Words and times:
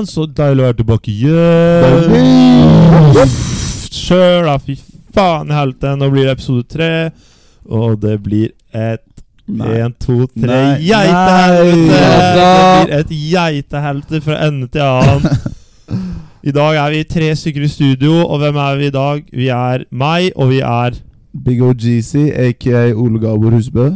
faen, 0.00 0.08
så 0.08 0.24
deilig 0.26 0.62
å 0.62 0.66
være 0.68 0.78
tilbake 0.80 1.10
igjen! 1.12 2.40
Sjøl, 3.90 4.46
da. 4.46 4.56
Fy 4.62 4.76
faen 5.14 5.50
i 5.50 5.54
helvete. 5.56 5.96
Nå 5.98 6.08
blir 6.12 6.24
det 6.28 6.34
episode 6.38 6.64
tre, 6.70 6.90
og 7.68 8.00
det 8.02 8.16
blir 8.24 8.50
et 8.72 9.04
Én, 9.50 9.64
En, 9.66 9.90
to, 9.98 10.28
tre 10.38 10.78
Geitehelvete! 10.78 11.96
Det 12.38 12.84
blir 12.86 12.92
et 13.00 13.08
geitehelvete 13.10 14.20
fra 14.22 14.36
ende 14.46 14.68
til 14.70 14.84
annen. 14.84 15.26
I 16.46 16.52
dag 16.54 16.78
er 16.78 16.92
vi 16.94 17.00
tre 17.10 17.32
stykker 17.34 17.64
i 17.66 17.68
studio, 17.72 18.12
og 18.30 18.38
hvem 18.44 18.56
er 18.62 18.78
vi 18.78 18.86
i 18.86 18.94
dag? 18.94 19.24
Vi 19.34 19.48
er 19.50 19.82
meg, 19.90 20.30
og 20.36 20.52
vi 20.54 20.60
er 20.62 20.94
Big 21.34 21.58
OGC, 21.66 22.30
aka 22.30 22.92
Ole 22.94 23.18
Gabor 23.22 23.50
Husbø. 23.58 23.90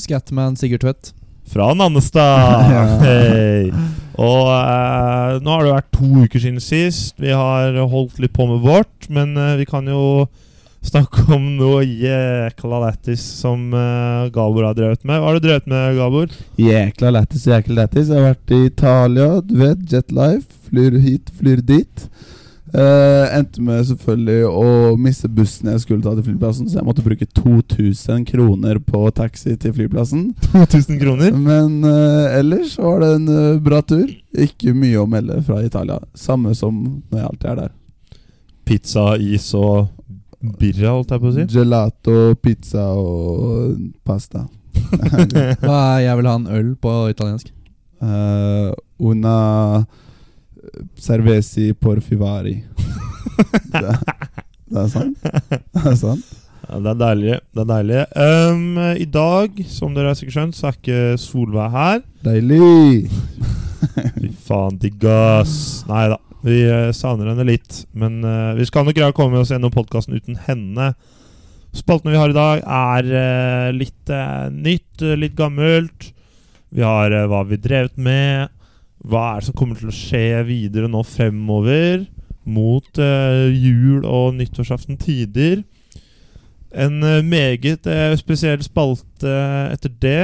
Scatman 0.00 0.56
Sigurd 0.56 0.80
Tvedt. 0.80 1.12
fra 1.52 1.74
Nannestad. 1.76 2.64
Ja. 3.04 3.99
Og 4.20 4.50
eh, 4.52 5.38
nå 5.40 5.54
har 5.54 5.64
det 5.64 5.74
vært 5.78 5.92
to 5.96 6.26
uker 6.26 6.42
siden 6.42 6.60
sist. 6.60 7.16
Vi 7.20 7.32
har 7.32 7.76
holdt 7.88 8.20
litt 8.20 8.34
på 8.36 8.46
med 8.50 8.60
vårt, 8.64 9.08
men 9.08 9.32
eh, 9.40 9.56
vi 9.62 9.66
kan 9.68 9.88
jo 9.88 10.26
snakke 10.84 11.26
om 11.36 11.44
noe 11.58 11.82
jækla 11.84 12.80
lættis 12.84 13.22
som 13.40 13.72
eh, 13.76 14.28
Gabor 14.34 14.68
har 14.68 14.76
drevet 14.76 15.04
med. 15.08 15.20
Hva 15.20 15.30
har 15.30 15.38
du 15.40 15.46
drevet 15.46 15.70
med, 15.70 15.96
Gabor? 15.96 16.36
Jækla 16.60 17.14
lættis, 17.16 17.46
jækla 17.48 17.82
lættis. 17.82 18.12
Jeg 18.12 18.20
har 18.20 18.34
vært 18.34 18.54
i 18.56 18.60
Italia, 18.68 19.30
du 19.40 19.56
vet. 19.62 19.86
Jetlife. 19.92 20.60
Flyr 20.70 21.00
hit, 21.02 21.32
flyr 21.40 21.64
dit. 21.66 22.04
Eh, 22.70 23.24
endte 23.34 23.62
med 23.66 23.82
selvfølgelig 23.88 24.46
å 24.46 24.94
miste 25.00 25.28
bussen 25.32 25.72
jeg 25.72 25.82
skulle 25.82 26.04
ta 26.04 26.12
til 26.14 26.28
flyplassen, 26.28 26.68
så 26.70 26.78
jeg 26.78 26.86
måtte 26.86 27.02
bruke 27.02 27.26
2000 27.26 28.22
kroner 28.28 28.78
på 28.84 29.02
taxi 29.16 29.56
til 29.58 29.74
flyplassen. 29.74 30.28
2000 30.52 31.00
kroner. 31.02 31.34
Men 31.34 31.80
uh, 31.82 32.30
ellers 32.38 32.76
var 32.78 33.02
det 33.02 33.10
en 33.16 33.28
uh, 33.30 33.60
bra 33.62 33.82
tur. 33.82 34.06
Ikke 34.46 34.74
mye 34.76 35.02
å 35.02 35.08
melde 35.10 35.40
fra 35.46 35.64
Italia. 35.66 35.98
Samme 36.14 36.54
som 36.58 36.78
når 37.10 37.18
jeg 37.18 37.28
alltid 37.32 37.50
er 37.50 37.60
der. 37.64 37.72
Pizza, 38.70 39.06
is 39.18 39.50
og 39.58 39.90
birra, 40.40 40.94
holdt 40.94 41.16
jeg 41.16 41.24
på 41.24 41.32
å 41.32 41.36
si. 41.36 41.48
Gelato, 41.50 42.18
pizza 42.38 42.90
og 42.94 43.80
pasta. 44.06 44.46
Hva 45.64 45.80
er 45.96 46.04
'jeg 46.06 46.20
vil 46.20 46.30
ha 46.30 46.36
en 46.38 46.46
øl' 46.46 46.76
på 46.78 46.94
italiensk? 47.10 47.50
Eh, 48.00 48.72
una 48.98 49.84
cervesi 51.00 51.70
porfivari. 51.78 52.60
det, 53.74 53.96
det 54.70 54.84
er 54.84 54.92
sant. 54.92 55.18
Det 55.24 55.86
er 55.86 55.98
sant. 55.98 56.36
Ja, 56.70 56.78
det 56.78 56.90
er 56.92 56.98
deilig. 57.00 57.36
Det 57.50 57.62
er 57.64 57.70
deilig. 57.70 58.00
Um, 58.14 58.78
I 58.94 59.06
dag, 59.10 59.62
som 59.66 59.94
dere 59.96 60.12
har 60.12 60.18
sikkert 60.18 60.36
skjønt, 60.36 60.58
så 60.58 60.68
er 60.68 60.76
ikke 60.76 60.98
Solveig 61.18 61.72
her. 61.74 62.02
Deilig! 62.22 63.10
Fy 64.20 64.30
faen, 64.46 64.76
digg 64.78 65.06
ass. 65.10 65.54
Nei 65.88 66.04
da, 66.12 66.20
vi 66.46 66.60
eh, 66.68 66.92
savner 66.94 67.32
henne 67.32 67.48
litt. 67.48 67.80
Men 67.90 68.20
uh, 68.22 68.52
vi 68.58 68.68
skal 68.68 68.86
nok 68.86 68.98
greie 68.98 69.10
å 69.10 69.16
komme 69.16 69.40
oss 69.40 69.50
gjennom 69.50 69.74
podkasten 69.74 70.14
uten 70.14 70.38
henne. 70.46 70.92
Spaltene 71.74 72.14
vi 72.14 72.20
har 72.22 72.30
i 72.30 72.38
dag, 72.38 72.62
er 72.62 73.10
uh, 73.10 73.74
litt 73.74 74.14
nytt, 74.54 75.06
litt 75.18 75.34
gammelt. 75.38 76.12
Vi 76.70 76.86
har 76.86 77.14
hva 77.26 77.42
vi 77.50 77.58
drevet 77.58 77.98
med. 77.98 78.54
Hva 79.06 79.22
er 79.34 79.40
det 79.40 79.48
som 79.48 79.56
kommer 79.56 79.78
til 79.80 79.88
å 79.90 79.94
skje 79.96 80.42
videre 80.48 80.90
nå 80.90 81.00
fremover? 81.08 82.04
Mot 82.50 82.98
eh, 83.00 83.48
jul 83.54 84.04
og 84.08 84.34
nyttårsaften 84.36 84.98
tider. 85.00 85.62
En 86.70 87.00
eh, 87.02 87.20
meget 87.26 87.86
eh, 87.88 88.14
spesiell 88.20 88.62
spalte 88.64 89.34
etter 89.72 89.92
det. 90.02 90.22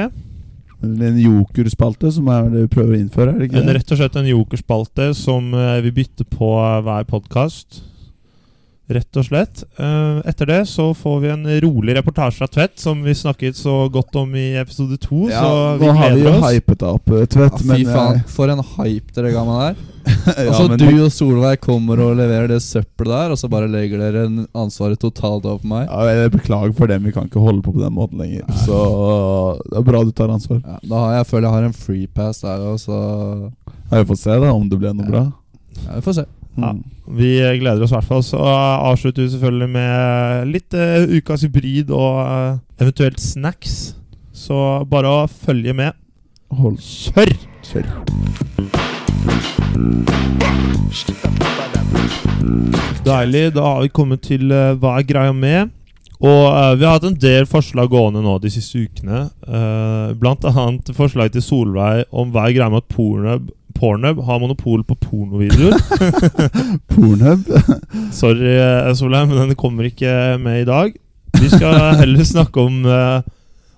En 0.85 1.17
jokerspalte 1.17 2.11
som 2.13 2.27
er 2.29 2.49
det 2.53 2.67
vi 2.67 2.73
prøver 2.75 2.93
å 2.93 2.99
innføre, 3.01 3.31
er 3.33 3.39
det 3.41 3.47
ikke 3.49 3.61
En, 3.63 3.69
det? 3.71 3.77
rett 3.79 3.93
og 3.95 3.97
slett 3.97 4.17
en 4.21 4.29
jokerspalte 4.29 5.07
som 5.17 5.47
eh, 5.57 5.79
vi 5.87 5.93
bytter 6.03 6.27
på 6.29 6.51
eh, 6.61 6.81
hver 6.85 7.07
podkast. 7.09 7.81
Rett 8.87 9.17
og 9.19 9.25
slett. 9.27 9.65
Eh, 9.83 10.19
etter 10.31 10.47
det 10.47 10.61
så 10.71 10.93
får 10.95 11.17
vi 11.19 11.27
en 11.33 11.41
rolig 11.59 11.95
reportasje 11.97 12.37
fra 12.39 12.47
Tvedt, 12.47 12.77
som 12.79 13.01
vi 13.03 13.11
snakket 13.19 13.57
så 13.59 13.89
godt 13.91 14.15
om 14.15 14.31
i 14.39 14.45
episode 14.61 14.95
to. 15.03 15.25
Ja, 15.27 15.41
så 15.43 15.57
vi 15.81 15.89
nå 15.89 15.95
har 15.97 16.13
vi 16.13 16.21
jo 16.21 16.23
gleder 16.23 16.37
oss. 16.39 16.53
hypet 16.55 16.79
deg 16.79 16.93
opp, 16.95 17.09
eh, 17.11 17.25
Tvedt. 17.27 17.57
Ja, 17.67 17.75
fy 17.75 17.83
faen, 17.83 18.13
jeg- 18.21 18.29
for 18.31 18.47
en 18.53 18.63
hype 18.63 19.11
dere 19.17 19.31
ga 19.35 19.43
meg 19.43 19.59
der. 19.75 19.83
ja, 20.07 20.45
altså 20.53 20.69
men 20.69 20.79
Du 20.79 21.03
og 21.03 21.11
Solveig 21.11 21.59
kommer 21.59 21.99
og 21.99 22.13
leverer 22.15 22.47
det 22.47 22.61
søppelet 22.63 23.11
der, 23.11 23.31
og 23.35 23.37
så 23.41 23.49
bare 23.51 23.67
legger 23.67 23.99
dere 23.99 24.23
ansvaret 24.55 24.97
totalt 25.03 25.43
over 25.43 25.59
på 25.59 25.67
meg. 25.67 25.89
ja, 25.91 26.07
jeg 26.23 26.31
Beklager 26.37 26.73
for 26.79 26.87
det, 26.87 27.01
men 27.01 27.11
vi 27.11 27.15
kan 27.19 27.27
ikke 27.27 27.43
holde 27.43 27.61
på 27.61 27.73
på 27.75 27.83
den 27.83 27.91
måten 27.93 28.17
lenger. 28.23 28.47
Så 28.63 29.59
det 29.67 29.77
er 29.81 29.83
bra 29.83 30.03
du 30.07 30.11
tar 30.15 30.31
ansvar. 30.31 30.63
Ja, 30.63 30.79
da 30.87 30.95
har 31.03 31.17
jeg, 31.19 31.27
føler 31.27 31.49
jeg 31.49 31.55
har 31.57 31.63
en 31.67 31.73
free 31.73 32.07
pass 32.07 32.39
der, 32.39 32.63
òg, 32.71 32.79
så 32.79 33.51
Vi 33.91 34.03
får 34.05 34.17
se 34.23 34.39
da 34.39 34.53
om 34.55 34.69
det 34.69 34.79
ble 34.79 34.93
noe 34.95 35.03
Ja. 35.03 35.11
bra. 35.11 35.25
ja, 35.83 35.95
Vi 35.99 36.01
får 36.07 36.13
se. 36.21 36.25
Ja. 36.57 36.73
Mm. 36.73 36.83
Vi 37.17 37.31
gleder 37.61 37.85
oss 37.85 37.93
i 37.93 37.95
hvert 37.95 38.09
fall. 38.09 38.23
Så 38.25 38.39
eh, 38.41 38.87
avslutter 38.89 39.23
vi 39.23 39.29
selvfølgelig 39.31 39.69
med 39.71 40.49
litt 40.51 40.75
uh, 40.75 41.05
ukas 41.17 41.45
hybrid 41.47 41.93
og 41.95 42.19
uh, 42.19 42.57
eventuelt 42.81 43.21
snacks. 43.23 43.95
Så 44.35 44.57
bare 44.89 45.13
å 45.21 45.29
følge 45.31 45.73
med. 45.77 45.95
Hold 46.57 46.81
Kjør! 46.83 47.31
kjør. 47.67 47.87
Deilig. 53.07 53.53
Da 53.55 53.63
har 53.63 53.81
vi 53.83 53.93
kommet 53.93 54.23
til 54.27 54.51
uh, 54.51 54.75
hva 54.79 54.97
er 54.99 55.07
greia 55.07 55.33
med. 55.35 55.73
Og 56.17 56.43
uh, 56.49 56.73
vi 56.77 56.85
har 56.85 56.97
hatt 56.97 57.07
en 57.07 57.19
del 57.21 57.45
forslag 57.49 57.91
gående 57.93 58.23
nå 58.25 58.37
de 58.41 58.51
siste 58.51 58.81
ukene. 58.87 59.27
Uh, 59.45 60.15
blant 60.17 60.45
annet 60.49 60.89
forslag 60.97 61.31
til 61.33 61.45
Solveig 61.45 62.07
om 62.11 62.31
hva 62.33 62.47
er 62.47 62.57
greia 62.57 62.71
med 62.73 62.83
at 62.85 62.93
Pornhub, 62.93 63.51
Pornhub 63.77 64.21
har 64.25 64.41
monopol 64.41 64.83
på 64.87 64.97
pornovideoer. 65.01 65.77
Pornhub. 66.91 67.49
Sorry, 68.15 68.55
Solheim, 68.97 69.29
men 69.31 69.51
den 69.51 69.59
kommer 69.59 69.87
ikke 69.89 70.11
med 70.41 70.63
i 70.63 70.69
dag. 70.69 70.95
Vi 71.37 71.49
skal 71.51 71.99
heller 72.01 72.25
snakke 72.25 72.63
om 72.63 72.81
uh, 72.87 73.21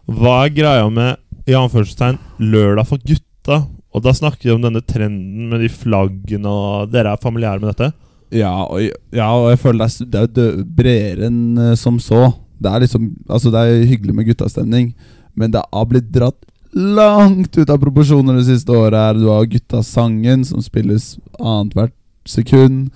hva 0.10 0.36
er 0.46 0.56
greia 0.56 0.88
med 0.94 1.50
i 1.50 1.58
anførselstegn 1.58 2.20
lørdag 2.40 2.88
for 2.90 3.04
gutta. 3.04 3.64
Og 3.90 4.06
da 4.06 4.14
snakker 4.14 4.50
vi 4.50 4.54
om 4.54 4.64
denne 4.64 4.84
trenden 4.86 5.50
med 5.52 5.64
de 5.64 5.72
flaggene, 5.74 6.50
og 6.50 6.94
dere 6.94 7.16
er 7.16 7.24
familiære 7.24 7.62
med 7.62 7.72
dette? 7.72 7.92
Ja, 8.36 8.52
og, 8.68 8.84
ja, 9.16 9.30
og 9.34 9.50
jeg 9.50 9.62
føler 9.64 9.96
det 10.06 10.20
er, 10.20 10.28
det 10.30 10.46
er 10.46 10.60
bredere 10.78 11.30
enn 11.30 11.42
eh, 11.58 11.78
som 11.80 11.98
så. 12.04 12.28
Det 12.62 12.70
er 12.70 12.84
liksom 12.84 13.08
Altså, 13.26 13.50
det 13.54 13.64
er 13.64 13.88
hyggelig 13.90 14.16
med 14.16 14.28
guttastemning, 14.30 14.92
men 15.34 15.56
det 15.56 15.64
har 15.66 15.90
blitt 15.90 16.12
dratt 16.14 16.38
langt 16.72 17.58
ut 17.58 17.70
av 17.70 17.80
proporsjoner 17.82 18.40
det 18.40 18.48
siste 18.50 18.72
året. 18.72 19.00
her 19.00 19.14
Du 19.20 19.30
har 19.30 19.46
Guttasangen, 19.46 20.46
som 20.46 20.62
spilles 20.62 21.18
annethvert 21.40 21.96
sekund. 22.28 22.90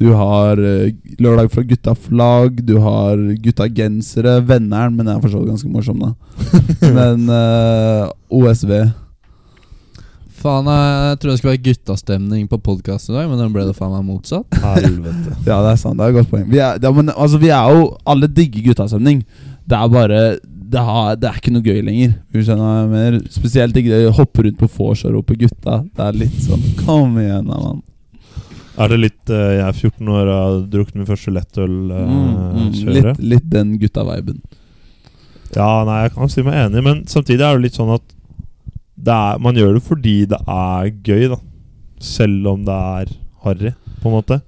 Du 0.00 0.14
har 0.16 0.56
eh, 0.56 0.94
Lørdag 1.20 1.50
fra 1.52 1.62
Gutta 1.62 1.94
Flagg. 1.94 2.62
Du 2.64 2.78
har 2.80 3.20
Gutta 3.44 3.68
Gensere. 3.68 4.38
Venneren, 4.40 4.96
men 4.96 5.06
jeg 5.06 5.18
er 5.18 5.20
for 5.20 5.34
så 5.34 5.42
vidt 5.42 5.52
ganske 5.52 5.68
morsom, 5.68 6.00
da. 6.00 6.14
Men 6.96 7.28
uh, 7.28 8.08
OSV. 8.32 8.72
Faen, 10.40 10.70
jeg 10.72 11.18
trodde 11.20 11.34
det 11.34 11.40
skulle 11.42 11.52
være 11.52 11.64
guttastemning 11.66 12.46
på 12.48 12.56
podkast 12.64 13.10
i 13.10 13.12
dag, 13.12 13.26
men 13.28 13.36
den 13.36 13.52
ble 13.52 13.66
det 13.68 13.74
faen 13.76 13.92
meg 13.92 14.06
motsatt. 14.08 14.56
Helvete. 14.78 15.34
Ja, 15.44 15.58
det 15.60 15.74
er 15.74 15.80
sant. 15.82 16.00
Det 16.00 16.06
er 16.06 16.14
et 16.14 16.16
godt 16.22 16.30
poeng. 16.32 16.46
Vi 16.48 16.62
er, 16.64 16.80
ja, 16.80 16.92
men, 16.96 17.12
altså, 17.12 17.40
vi 17.42 17.52
er 17.52 17.74
jo 17.76 17.90
Alle 18.08 18.30
digger 18.32 18.70
guttastemning. 18.70 19.20
Det 19.68 19.76
er 19.76 19.92
bare 19.92 20.22
det, 20.70 20.82
har, 20.86 21.14
det 21.18 21.28
er 21.28 21.38
ikke 21.40 21.52
noe 21.54 21.66
gøy 21.66 21.80
lenger. 21.86 22.16
Skjønner 22.34 23.18
Spesielt 23.32 23.76
ikke 23.76 23.92
det 23.92 24.14
hoppe 24.16 24.44
rundt 24.46 24.58
på 24.60 24.68
vors 24.76 25.04
og 25.08 25.16
rope 25.16 25.36
'gutta'. 25.38 25.80
Det 25.96 26.06
er 26.06 26.18
litt 26.20 26.38
sånn 26.44 26.62
Kom 26.84 27.18
igjen, 27.20 27.48
da, 27.50 27.58
mann. 27.58 27.82
Er 28.80 28.92
det 28.92 29.00
litt 29.00 29.32
uh, 29.32 29.50
Jeg 29.58 29.64
er 29.66 29.76
14 29.76 30.08
år 30.14 30.22
og 30.22 30.36
har 30.36 30.60
drukket 30.72 31.00
min 31.00 31.08
første 31.08 31.34
lettøl 31.34 31.76
uh, 31.90 32.00
Mm, 32.06 32.30
mm, 32.54 32.70
litt, 32.96 33.22
litt 33.34 33.50
den 33.50 33.74
gutta-viben. 33.82 34.40
Ja, 35.56 35.82
nei, 35.86 36.04
jeg 36.04 36.14
kan 36.14 36.30
si 36.30 36.44
meg 36.46 36.58
enig, 36.60 36.82
men 36.86 37.02
samtidig 37.10 37.42
er 37.42 37.58
det 37.58 37.66
litt 37.66 37.78
sånn 37.78 37.90
at 37.96 38.04
det 39.00 39.16
er, 39.16 39.40
man 39.42 39.56
gjør 39.56 39.78
det 39.78 39.82
fordi 39.82 40.16
det 40.30 40.38
er 40.44 40.90
gøy, 40.92 41.24
da. 41.32 41.40
Selv 42.00 42.46
om 42.52 42.62
det 42.64 42.76
er 42.76 43.10
harry, 43.44 43.72
på 44.00 44.10
en 44.10 44.14
måte. 44.14 44.40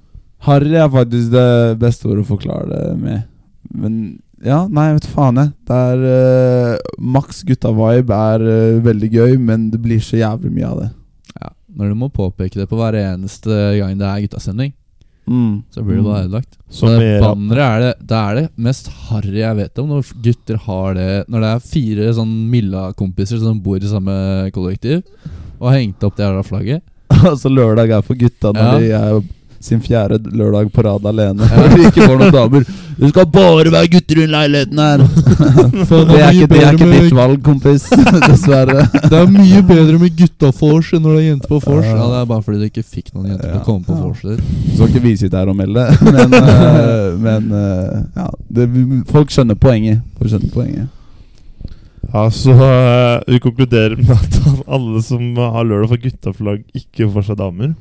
Harry 0.47 0.77
er 0.79 0.91
faktisk 0.93 1.33
det 1.33 1.79
beste 1.81 2.09
ordet 2.09 2.25
å 2.25 2.31
forklare 2.31 2.69
det 2.71 2.95
med. 3.01 3.27
Men 3.73 3.97
ja, 4.45 4.61
nei, 4.69 4.89
vet 4.97 5.07
faen 5.13 5.39
jeg. 5.41 5.53
Det 5.69 5.79
er 5.93 6.05
uh, 6.05 7.01
Maks 7.15 7.43
gutta-vibe 7.49 8.19
er 8.35 8.45
uh, 8.47 8.83
veldig 8.85 9.11
gøy, 9.15 9.37
men 9.39 9.71
det 9.73 9.81
blir 9.85 10.03
så 10.03 10.19
jævlig 10.21 10.53
mye 10.53 10.69
av 10.69 10.81
det. 10.83 10.91
Ja, 11.41 11.51
Når 11.79 11.93
du 11.93 11.99
må 12.03 12.09
påpeke 12.13 12.59
det 12.61 12.69
på 12.71 12.79
hver 12.81 12.97
eneste 12.99 13.59
gang 13.79 13.99
det 14.01 14.09
er 14.09 14.25
guttasending, 14.27 14.73
Mm. 15.23 15.63
så 15.71 15.85
blir 15.87 16.01
det 16.01 16.03
bare 16.03 16.23
ødelagt. 16.25 16.57
Så 16.69 16.89
det 16.99 17.23
er 17.23 17.79
det 17.79 17.91
Det 18.03 18.17
er 18.19 18.35
det 18.35 18.49
mest 18.59 18.89
harry 19.07 19.39
jeg 19.39 19.55
vet 19.57 19.79
om, 19.79 19.93
når 19.93 20.09
gutter 20.21 20.57
har 20.65 20.95
det 20.99 21.29
Når 21.31 21.41
det 21.45 21.51
er 21.53 21.61
fire 21.61 22.09
sånn 22.17 22.33
Milla-kompiser 22.51 23.39
som 23.39 23.61
bor 23.63 23.77
i 23.79 23.87
samme 23.87 24.51
kollektiv, 24.51 25.05
og 25.61 25.69
har 25.71 25.79
hengt 25.79 26.03
opp 26.03 26.17
det 26.19 26.27
jævla 26.27 26.43
flagget. 26.43 26.83
altså 27.31 27.49
lørdag 27.55 27.91
er 27.95 28.03
for 28.03 28.19
gutta 28.19 28.51
når 28.51 28.67
Ja. 28.67 28.79
de 28.81 28.91
er 28.99 29.23
sin 29.65 29.83
fjerde 29.83 30.19
lørdag 30.33 30.71
på 30.75 30.85
rad 30.87 31.07
alene. 31.07 31.49
Fordi 31.49 31.89
ikke 31.89 32.07
får 32.07 32.19
noen 32.21 32.35
damer. 32.41 32.67
Det 33.03 33.09
skal 33.11 33.27
bare 33.33 33.73
være 33.73 33.89
gutter 33.91 34.21
i 34.23 34.27
leiligheten 34.31 34.79
her! 34.79 35.03
det 35.03 36.19
er 36.21 36.35
ikke, 36.37 36.49
det 36.53 36.61
er 36.63 36.77
ikke 36.77 36.91
ditt 36.93 37.17
valg, 37.17 37.39
kompis. 37.45 37.87
Dessverre. 38.29 38.87
Det 39.09 39.19
er 39.19 39.31
mye 39.33 39.63
bedre 39.67 39.99
med 39.99 40.17
gutta 40.19 40.53
vors 40.59 40.93
enn 40.93 41.03
når 41.03 41.17
det 41.17 41.23
er 41.23 41.29
jenter 41.31 41.53
på 41.53 41.61
vors. 41.65 41.89
Ja. 41.89 41.99
Det 41.99 42.21
er 42.21 42.31
bare 42.31 42.47
fordi 42.47 42.61
du 42.61 42.69
ikke 42.69 42.85
fikk 42.87 43.13
noen 43.15 43.33
jenter 43.33 43.49
til 43.49 43.61
å 43.61 43.67
komme 43.67 43.87
på 43.89 43.99
vors 43.99 44.25
der. 44.27 44.41
Skal 44.75 44.91
ikke 44.91 45.05
vi 45.07 45.15
sitte 45.19 45.41
her 45.41 45.51
og 45.51 45.59
melde, 45.59 45.87
men, 46.07 46.37
eh, 46.39 47.07
men 47.27 47.55
eh, 47.59 48.01
ja, 48.19 48.29
det, 48.59 48.69
folk 49.11 49.33
skjønner 49.35 49.59
poenget. 49.59 50.03
Folk 50.19 50.35
skjønner 50.35 50.53
poenget. 50.55 50.91
Ja, 52.13 52.27
så 52.31 52.53
eh, 52.53 53.23
vi 53.27 53.41
konkluderer 53.41 53.97
med 53.97 54.11
at 54.13 54.41
alle 54.67 55.01
som 55.07 55.23
har 55.39 55.65
lørdag 55.65 55.95
for 55.95 56.03
guttaflagg, 56.03 56.67
ikke 56.77 57.09
får 57.15 57.31
seg 57.31 57.41
damer. 57.41 57.73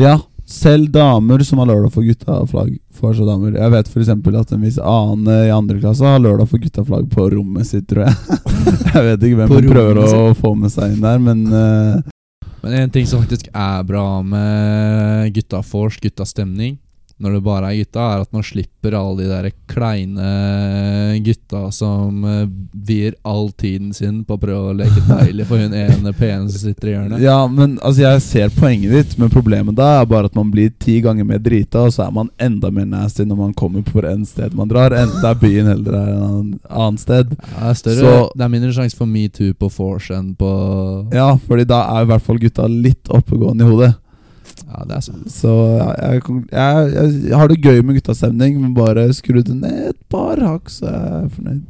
Ja, 0.00 0.18
selv 0.50 0.90
damer 0.90 1.44
som 1.46 1.60
har 1.62 1.68
lørdag 1.70 1.92
for 1.94 2.06
guttaflagg, 2.06 2.72
får 2.98 3.16
seg 3.18 3.28
damer. 3.28 3.54
Jeg 3.54 3.72
vet 3.74 3.90
f.eks. 3.90 4.10
at 4.10 4.54
en 4.56 4.64
viss 4.64 4.78
annen 4.82 5.30
i 5.46 5.52
andre 5.54 5.78
klasse 5.78 6.06
har 6.06 6.22
lørdag 6.22 6.50
for 6.50 6.62
guttaflagg 6.62 7.06
på 7.12 7.28
rommet 7.36 7.68
sitt, 7.68 7.86
tror 7.90 8.08
jeg. 8.08 8.38
jeg 8.94 9.04
vet 9.06 9.28
ikke 9.28 9.40
hvem 9.42 9.52
På 9.52 9.60
prøver 9.68 10.00
å 10.02 10.24
få 10.38 10.54
med 10.58 10.74
seg 10.74 10.96
inn 10.96 11.04
der, 11.06 11.22
men 11.22 11.46
uh... 11.52 12.16
Men 12.60 12.74
en 12.76 12.90
ting 12.92 13.06
som 13.08 13.22
faktisk 13.22 13.46
er 13.56 13.84
bra 13.88 14.20
med 14.20 15.30
gutta 15.32 15.62
vors, 15.64 15.96
gutta 16.02 16.26
stemning, 16.28 16.74
når 17.20 17.34
det 17.36 17.42
bare 17.44 17.68
er 17.70 17.82
gutta, 17.82 18.04
er 18.16 18.22
at 18.24 18.32
man 18.32 18.42
slipper 18.46 18.94
alle 18.96 19.20
de 19.22 19.28
der 19.28 19.50
kleine 19.68 20.28
gutta 21.24 21.66
som 21.74 22.22
vir 22.24 22.48
vier 22.90 23.14
all 23.28 23.50
tiden 23.60 23.92
sin 23.94 24.22
på 24.26 24.34
å 24.36 24.40
prøve 24.40 24.70
å 24.72 24.76
leke 24.76 25.02
deilig 25.06 25.44
for 25.48 25.60
hun 25.62 25.74
ene 25.76 26.12
pene 26.16 26.48
som 26.50 26.62
sitter 26.64 26.88
i 26.90 26.94
hjørnet. 26.94 27.22
Ja, 27.22 27.36
men 27.50 27.76
altså 27.86 28.02
jeg 28.06 28.22
ser 28.24 28.54
poenget 28.56 28.94
ditt, 28.96 29.14
men 29.20 29.30
problemet 29.32 29.76
da 29.78 30.00
er 30.00 30.08
bare 30.10 30.30
at 30.30 30.34
man 30.38 30.50
blir 30.52 30.72
ti 30.82 30.98
ganger 31.04 31.28
mer 31.28 31.38
drita, 31.44 31.84
og 31.86 31.94
så 31.94 32.06
er 32.08 32.14
man 32.16 32.32
enda 32.42 32.70
mer 32.74 32.88
nasty 32.90 33.26
når 33.28 33.40
man 33.44 33.54
kommer 33.58 33.84
på 33.86 34.02
en 34.08 34.24
sted 34.28 34.56
man 34.58 34.70
drar, 34.72 34.94
enten 34.96 35.20
det 35.22 35.30
er 35.30 35.40
byen 35.44 35.70
eller 35.74 35.86
det 35.92 36.00
er 36.00 36.12
en 36.16 36.24
annen, 36.26 36.52
annet 36.70 37.04
sted. 37.04 37.34
Ja, 37.36 37.54
det, 37.60 37.70
er 37.70 37.80
større, 37.84 38.00
Så- 38.00 38.30
det 38.36 38.46
er 38.48 38.54
mindre 38.56 38.72
sjanse 38.76 38.96
for 38.98 39.06
metoo 39.10 39.52
på 39.60 39.70
vors 39.76 40.10
enn 40.10 40.32
på 40.40 40.50
Ja, 41.14 41.30
fordi 41.46 41.64
da 41.68 41.82
er 41.96 42.02
i 42.06 42.10
hvert 42.10 42.22
fall 42.26 42.38
gutta 42.42 42.66
litt 42.70 43.08
oppegående 43.10 43.66
i 43.66 43.70
hodet. 43.70 43.92
Ja, 44.70 44.84
det 44.86 44.96
er 44.96 45.02
sant. 45.02 45.26
Så 45.34 45.50
jeg, 45.80 46.22
jeg, 46.52 47.10
jeg, 47.26 47.36
har 47.36 47.50
det 47.50 47.58
gøy 47.58 47.82
med 47.82 47.98
guttastemning, 47.98 48.60
men 48.62 48.76
bare 48.76 49.08
skru 49.16 49.40
det 49.42 49.56
ned 49.56 49.90
et 49.90 50.00
par 50.12 50.38
hakk, 50.44 50.70
så 50.70 50.86
jeg 50.86 51.12
er 51.18 51.28
fornøyd. 51.34 51.60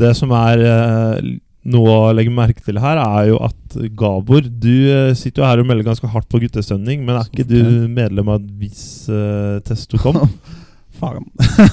Det 0.00 0.12
som 0.16 0.32
er 0.32 0.62
eh, 0.64 1.32
noe 1.74 1.96
å 2.06 2.12
legge 2.16 2.32
merke 2.32 2.64
til 2.64 2.80
her, 2.80 3.00
er 3.02 3.28
jo 3.28 3.40
at 3.44 3.76
Gabor 3.98 4.46
Du 4.48 4.70
eh, 4.70 5.12
sitter 5.18 5.42
jo 5.42 5.48
her 5.48 5.60
og 5.60 5.68
melder 5.68 5.90
ganske 5.90 6.08
hardt 6.08 6.30
på 6.30 6.40
guttestemning, 6.46 7.04
men 7.04 7.18
er 7.18 7.28
ikke 7.28 7.48
du 7.50 7.60
medlem 7.92 8.30
av 8.32 8.40
et 8.40 8.48
visst 8.62 9.10
uh, 9.12 9.60
Testokom? 9.66 10.22
Faen. 11.00 11.24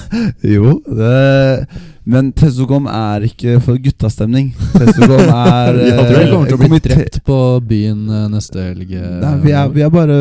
jo, 0.54 0.78
det 0.88 1.66
Men 2.08 2.30
Testocom 2.32 2.88
er 2.88 3.26
ikke 3.28 3.58
for 3.64 3.76
guttastemning. 3.82 4.50
Testocom 4.72 5.28
er 5.36 5.80
Jeg 5.82 6.08
tror 6.08 6.18
vi 6.22 6.30
kommer 6.32 6.48
til 6.48 6.56
å 6.56 6.62
bli 6.64 6.82
drept 6.88 7.20
på 7.26 7.38
byen 7.68 8.02
eh, 8.08 8.26
neste 8.32 8.70
helg. 8.70 8.92
eh. 8.96 9.16
Nei, 9.24 9.34
vi 9.44 9.54
er, 9.54 9.72
vi 9.74 9.84
er 9.84 9.92
bare 9.92 10.18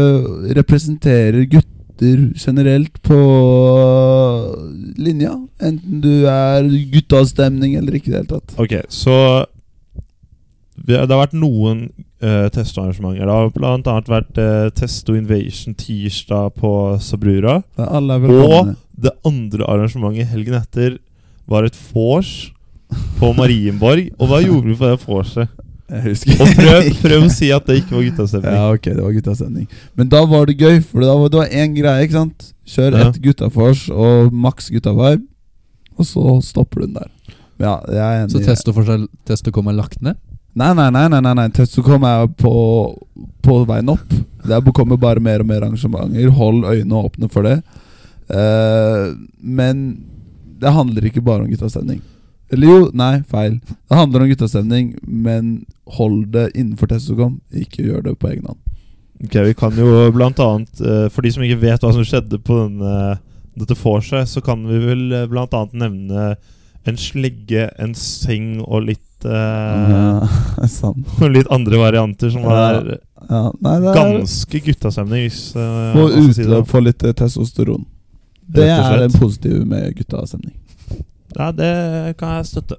representerer 0.59 1.47
gutter 1.47 2.25
generelt 2.37 2.99
på 3.07 3.19
linja. 4.99 5.37
Enten 5.63 6.01
du 6.03 6.27
er 6.29 6.67
guttastemning 6.91 7.77
eller 7.79 7.95
ikke 7.97 8.11
i 8.11 8.17
det 8.17 8.19
hele 8.25 8.33
tatt. 8.35 8.57
Ok, 8.61 8.75
så 8.91 9.45
Det 10.87 10.99
har 10.99 11.07
vært 11.09 11.33
noen 11.33 11.87
uh, 12.21 12.47
testarrangementer. 12.53 13.23
Det 13.25 13.33
har 13.33 13.95
annet 13.95 14.11
vært 14.11 14.37
uh, 14.39 14.67
Testo 14.75 15.15
Invasion 15.17 15.73
tirsdag 15.75 16.53
på 16.59 16.71
Sabrura. 17.01 17.61
og 17.77 18.67
er. 18.67 18.75
Det 18.97 19.11
andre 19.27 19.65
arrangementet 19.69 20.27
helgen 20.31 20.57
etter 20.57 20.97
var 21.47 21.63
et 21.67 21.77
vors 21.93 22.51
på 23.19 23.29
Marienborg. 23.37 24.09
Og 24.17 24.29
hva 24.31 24.41
gjorde 24.43 24.71
vi 24.71 24.75
for 24.79 24.89
det 24.93 25.05
vorset? 25.05 25.63
Jeg 25.87 26.03
husker 26.03 26.41
Og 26.43 26.49
prøv, 26.57 26.87
prøv 26.99 27.21
å 27.23 27.31
si 27.31 27.47
at 27.55 27.67
det 27.69 27.77
ikke 27.81 27.95
var 27.95 28.03
guttastemning. 28.09 28.55
Ja, 28.57 28.63
ok, 28.75 28.87
det 28.91 29.03
var 29.05 29.13
guttastemning. 29.15 29.67
Men 29.95 30.09
da 30.11 30.23
var 30.27 30.49
det 30.49 30.57
gøy, 30.59 30.81
for 30.83 31.05
da 31.05 31.13
var 31.15 31.29
det 31.31 31.39
var 31.39 31.53
én 31.61 31.75
greie, 31.77 32.03
ikke 32.03 32.17
sant? 32.17 32.49
Kjør 32.67 32.97
Ja. 32.97 33.05
ett 33.07 33.21
guttafors 33.23 33.85
og 33.93 34.33
maks 34.35 34.67
gutta-vibe, 34.73 35.23
og 35.97 36.05
så 36.09 36.25
stopper 36.43 36.81
du 36.83 36.87
den 36.89 36.97
der. 36.99 37.11
Ja, 37.57 37.77
jeg 37.87 38.01
er 38.03 38.25
enig. 38.25 38.33
Så 38.35 38.43
Testo 38.43 38.73
for 38.75 38.83
seg 38.83 39.07
Testo 39.25 39.53
kommer 39.55 39.73
lagt 39.77 40.01
ned? 40.03 40.17
Nei, 40.57 40.73
nei, 40.73 40.89
nei, 40.89 41.07
nei, 41.07 41.21
nei, 41.21 41.33
nei. 41.37 41.47
Testokom 41.55 42.03
er 42.09 42.27
på, 42.35 42.51
på 43.45 43.57
veien 43.69 43.89
opp. 43.93 44.09
Det 44.43 44.51
er- 44.57 44.71
kommer 44.73 44.97
bare 44.99 45.19
mer 45.21 45.39
og 45.39 45.47
mer 45.47 45.61
arrangementer. 45.61 46.29
Hold 46.33 46.65
øynene 46.65 46.99
åpne 47.05 47.29
for 47.31 47.43
det. 47.43 47.61
Eh, 48.29 49.15
men 49.39 49.81
det 50.57 50.73
handler 50.73 51.07
ikke 51.09 51.23
bare 51.25 51.45
om 51.45 51.51
guttastemning. 51.51 52.01
Eller 52.51 52.71
jo, 52.71 52.79
nei, 52.95 53.21
feil. 53.27 53.59
Det 53.67 53.97
handler 53.99 54.23
om 54.23 54.31
guttastemning, 54.31 54.93
men 55.03 55.65
hold 55.97 56.29
det 56.35 56.49
innenfor 56.55 56.89
Testokom. 56.91 57.39
Ikke 57.51 57.83
gjør 57.83 58.05
det 58.07 58.15
på 58.19 58.31
egen 58.31 58.47
hånd. 58.47 58.61
Ok, 59.23 59.35
Vi 59.49 59.55
kan 59.57 59.73
jo 59.73 60.11
blant 60.13 60.37
annet 60.37 60.77
eh, 60.77 61.07
For 61.09 61.25
de 61.25 61.31
som 61.33 61.41
ikke 61.41 61.63
vet 61.63 61.81
hva 61.81 61.89
som 61.89 62.05
skjedde 62.05 62.37
på 62.37 62.53
denne, 62.59 63.15
dette 63.57 63.77
vorset, 63.79 64.29
så 64.29 64.43
kan 64.45 64.61
vi 64.69 64.77
vel 64.77 65.03
eh, 65.09 65.25
blant 65.31 65.55
annet 65.57 65.73
nevne 65.81 66.35
en 66.87 66.99
slegge, 67.01 67.65
en 67.81 67.95
seng 67.97 68.61
og 68.63 68.85
litt 68.87 69.25
uh, 69.27 69.89
Ja, 69.91 70.67
sant. 70.71 71.03
Og 71.19 71.33
litt 71.33 71.49
andre 71.51 71.81
varianter 71.81 72.31
som 72.31 72.45
er, 72.47 72.93
Ja, 73.27 73.41
nei, 73.59 73.73
det 73.83 73.91
er 73.91 73.97
ganske 73.97 74.61
guttastemning. 74.69 75.25
Hvis, 75.25 75.49
eh, 75.57 75.97
Få 75.97 76.05
utløp 76.21 76.69
for 76.71 76.85
litt 76.85 77.03
testosteron. 77.03 77.83
Det 78.55 78.69
er 78.69 79.01
det 79.03 79.11
positive 79.19 79.65
med 79.65 79.93
guttastemning. 79.97 80.55
Ja, 81.35 81.51
det 81.51 82.17
kan 82.17 82.37
jeg 82.37 82.45
støtte. 82.45 82.77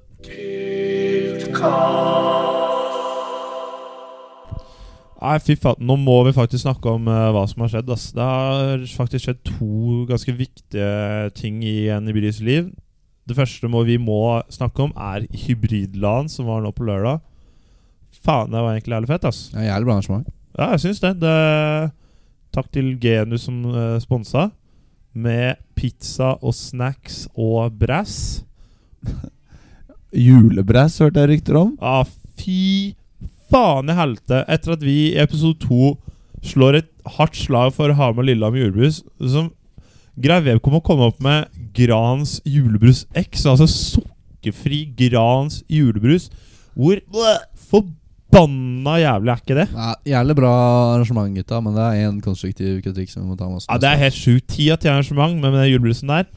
Nei, 5.19 5.35
fy 5.43 5.55
faen. 5.59 5.81
Nå 5.83 5.97
må 5.99 6.21
vi 6.25 6.35
faktisk 6.35 6.63
snakke 6.63 6.93
om 6.95 7.07
uh, 7.11 7.29
hva 7.35 7.43
som 7.49 7.65
har 7.65 7.73
skjedd. 7.73 7.89
Ass. 7.91 8.09
Det 8.15 8.25
har 8.25 8.85
faktisk 8.95 9.27
skjedd 9.27 9.41
to 9.47 10.05
ganske 10.09 10.35
viktige 10.35 11.29
ting 11.37 11.59
i 11.67 11.89
en 11.91 12.07
Ibiris 12.09 12.39
liv. 12.43 12.69
Det 13.29 13.37
første 13.37 13.69
må 13.69 13.83
vi 13.85 13.99
må 14.01 14.39
snakke 14.49 14.87
om, 14.87 14.93
er 14.97 15.27
hybridlan, 15.43 16.31
som 16.31 16.47
var 16.49 16.63
nå 16.63 16.71
på 16.73 16.87
lørdag. 16.87 17.19
Faen, 18.25 18.49
det 18.49 18.63
var 18.63 18.73
egentlig 18.73 18.95
jævlig 18.95 19.11
fett, 19.11 19.27
ass. 19.29 19.41
Ja, 19.53 19.67
Jævlig 19.67 19.89
bra 19.89 19.97
arrangement. 19.99 20.31
Ja, 20.57 20.71
jeg 20.73 20.85
syns 20.87 21.03
det. 21.03 21.13
det. 21.21 21.35
Takk 22.55 22.71
til 22.73 22.95
Genus 22.99 23.45
som 23.45 23.61
uh, 23.69 23.99
sponsa. 24.01 24.49
Med 25.19 25.59
pizza 25.77 26.35
og 26.39 26.53
snacks 26.55 27.25
og 27.35 27.73
brass. 27.79 28.43
Julebrass 30.27 30.99
hørte 31.03 31.23
jeg 31.23 31.31
rykter 31.33 31.59
om. 31.59 31.75
Ja, 31.81 32.03
fy 32.39 32.95
faen 33.51 33.91
i 33.91 33.97
helte. 33.97 34.43
Etter 34.49 34.75
at 34.75 34.85
vi 34.85 34.97
i 35.09 35.19
episode 35.21 35.59
to 35.63 35.95
slår 36.45 36.79
et 36.79 36.91
hardt 37.17 37.35
slag 37.35 37.73
for 37.75 37.91
Hamar 37.97 38.25
Lillehammer 38.27 38.63
julebrus, 38.63 39.01
så 39.19 39.49
greier 40.19 40.45
Webcom 40.45 40.77
å 40.79 40.83
komme 40.85 41.09
opp 41.09 41.19
med 41.23 41.49
Grans 41.75 42.37
julebrus 42.47 43.05
X, 43.17 43.45
altså 43.49 43.67
sukkerfri 43.69 44.85
Grans 44.99 45.61
julebrus. 45.71 46.29
Hvor 46.79 47.01
forbanna 47.69 47.98
jævlig 48.33 49.31
er 49.31 49.41
ikke 49.41 49.57
det? 49.57 49.67
Ja, 49.73 49.93
jævlig 50.05 50.35
bra 50.37 50.51
arrangement, 50.95 51.35
gutta, 51.35 51.61
men 51.61 51.73
det 51.75 51.85
er 51.85 52.09
én 52.09 52.19
konstruktiv 52.21 52.81
kritikk 52.83 53.09
som 53.09 53.23
vi 53.23 53.29
må 53.29 53.35
ta 53.39 53.47
med 53.47 53.57
oss. 53.57 53.65
Ja, 53.69 53.77
Det 53.77 53.89
er 53.89 54.03
helt 54.03 54.13
sjukt. 54.13 54.47
Ti 54.47 54.69
av 54.69 54.77
ti 54.77 54.87
arrangement, 54.87 55.39
men 55.41 55.51
med 55.51 55.59
den 55.63 55.71
julebrusen 55.73 56.07
der 56.09 56.29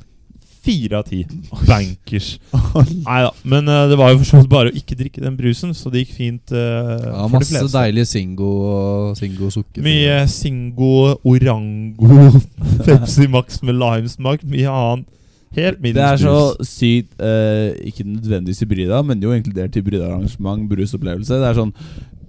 Fire 0.62 1.00
av 1.00 1.08
ti. 1.08 1.24
Bankers. 1.66 2.38
Nei 3.08 3.22
da. 3.24 3.32
Men 3.42 3.66
uh, 3.66 3.88
det 3.90 3.96
var 3.98 4.12
jo 4.12 4.20
for 4.20 4.28
så 4.28 4.38
vidt 4.38 4.50
bare 4.52 4.70
å 4.70 4.76
ikke 4.78 4.94
drikke 4.94 5.24
den 5.24 5.34
brusen, 5.34 5.72
så 5.74 5.90
det 5.90 6.04
gikk 6.04 6.12
fint 6.14 6.52
uh, 6.54 7.02
ja, 7.02 7.24
for 7.26 7.42
de 7.42 7.56
masse 7.56 7.72
deilige 7.72 8.06
Singo 8.12 8.50
og 8.68 9.16
Singo 9.18 9.50
sukker. 9.50 9.82
Mye 9.82 10.20
Singo, 10.30 11.16
Orango, 11.26 12.28
Pepsi 12.86 13.26
Max 13.26 13.58
med 13.66 13.74
limesmak. 13.74 14.46
Mye 14.46 14.70
annet. 14.70 15.10
Helt 15.56 15.82
Det 15.84 16.00
er 16.00 16.20
så 16.20 16.36
sykt 16.64 17.20
eh, 17.20 17.74
Ikke 17.90 18.06
nødvendigvis 18.06 18.62
hybrida, 18.64 19.02
men 19.04 19.20
jo 19.22 19.34
inkludert 19.36 19.76
hybridarrangement, 19.76 20.64
brusopplevelse. 20.70 21.40
Det 21.42 21.50
er 21.50 21.58
sånn 21.58 21.74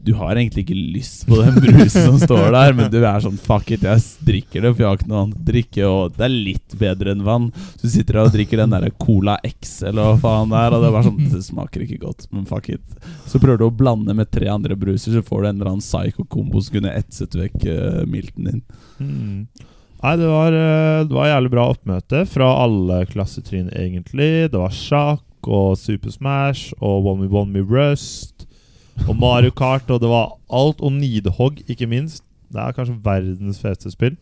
Du 0.04 0.12
har 0.20 0.36
egentlig 0.36 0.66
ikke 0.66 0.76
lyst 0.76 1.24
på 1.30 1.40
den 1.40 1.56
brusen 1.64 2.10
som 2.10 2.18
står 2.20 2.50
der, 2.52 2.76
men 2.76 2.92
du 2.92 3.00
er 3.00 3.24
sånn 3.24 3.40
Fuck 3.40 3.72
it, 3.72 3.86
jeg 3.88 4.04
drikker 4.28 4.66
det, 4.66 4.74
for 4.74 4.84
jeg 4.84 4.90
har 4.90 5.00
ikke 5.00 5.12
noe 5.14 5.22
annet 5.24 5.40
å 5.40 5.48
drikke, 5.48 5.88
og 5.88 6.18
det 6.18 6.28
er 6.28 6.36
litt 6.50 6.76
bedre 6.80 7.14
enn 7.14 7.24
vann. 7.24 7.50
Så 7.78 7.88
du 7.88 7.94
sitter 7.94 8.20
der 8.20 8.28
og 8.28 8.36
drikker 8.36 8.60
den 8.60 8.76
der 8.76 8.90
Cola 9.00 9.38
X, 9.48 9.78
eller 9.88 10.12
hva 10.12 10.20
faen 10.26 10.52
det 10.52 10.60
er, 10.60 10.76
og 10.76 10.84
det 10.84 10.90
er 10.90 10.98
bare 10.98 11.08
sånn 11.08 11.34
Det 11.34 11.44
smaker 11.48 11.86
ikke 11.88 12.02
godt, 12.04 12.28
men 12.36 12.48
fuck 12.50 12.68
it. 12.76 12.98
Så 13.32 13.40
prøver 13.40 13.64
du 13.64 13.70
å 13.70 13.76
blande 13.84 14.16
med 14.18 14.32
tre 14.32 14.52
andre 14.52 14.76
bruser, 14.80 15.16
så 15.16 15.24
får 15.24 15.46
du 15.46 15.50
en 15.50 15.56
eller 15.56 15.76
annen 15.76 15.86
psycho-kombo 15.86 16.64
som 16.64 16.76
kunne 16.76 16.98
etset 17.00 17.40
vekk 17.40 17.62
uh, 17.70 18.02
milten 18.10 18.52
din. 18.52 18.66
Mm. 19.00 19.72
Nei, 20.04 20.18
det 20.20 20.28
var, 20.28 20.52
eh, 20.52 21.06
det 21.08 21.16
var 21.16 21.30
jævlig 21.30 21.52
bra 21.54 21.70
oppmøte 21.72 22.26
fra 22.28 22.50
alle 22.66 23.06
klassetrinn, 23.08 23.70
egentlig. 23.72 24.50
Det 24.52 24.60
var 24.60 24.74
sjakk 24.76 25.48
og 25.48 25.78
Super 25.80 26.12
Smash 26.12 26.76
og 26.82 27.08
One 27.08 27.24
Me 27.24 27.30
One 27.32 27.56
Me 27.56 27.64
Rust 27.64 28.44
og 29.08 29.16
Mario 29.16 29.52
Kart, 29.56 29.88
og 29.90 30.02
det 30.04 30.12
var 30.12 30.36
alt. 30.52 30.84
Og 30.84 30.92
Nidhogg, 30.92 31.64
ikke 31.72 31.88
minst. 31.88 32.24
Det 32.52 32.60
er 32.62 32.76
kanskje 32.76 33.00
verdens 33.04 33.64
feteste 33.64 33.96
spill. 33.96 34.20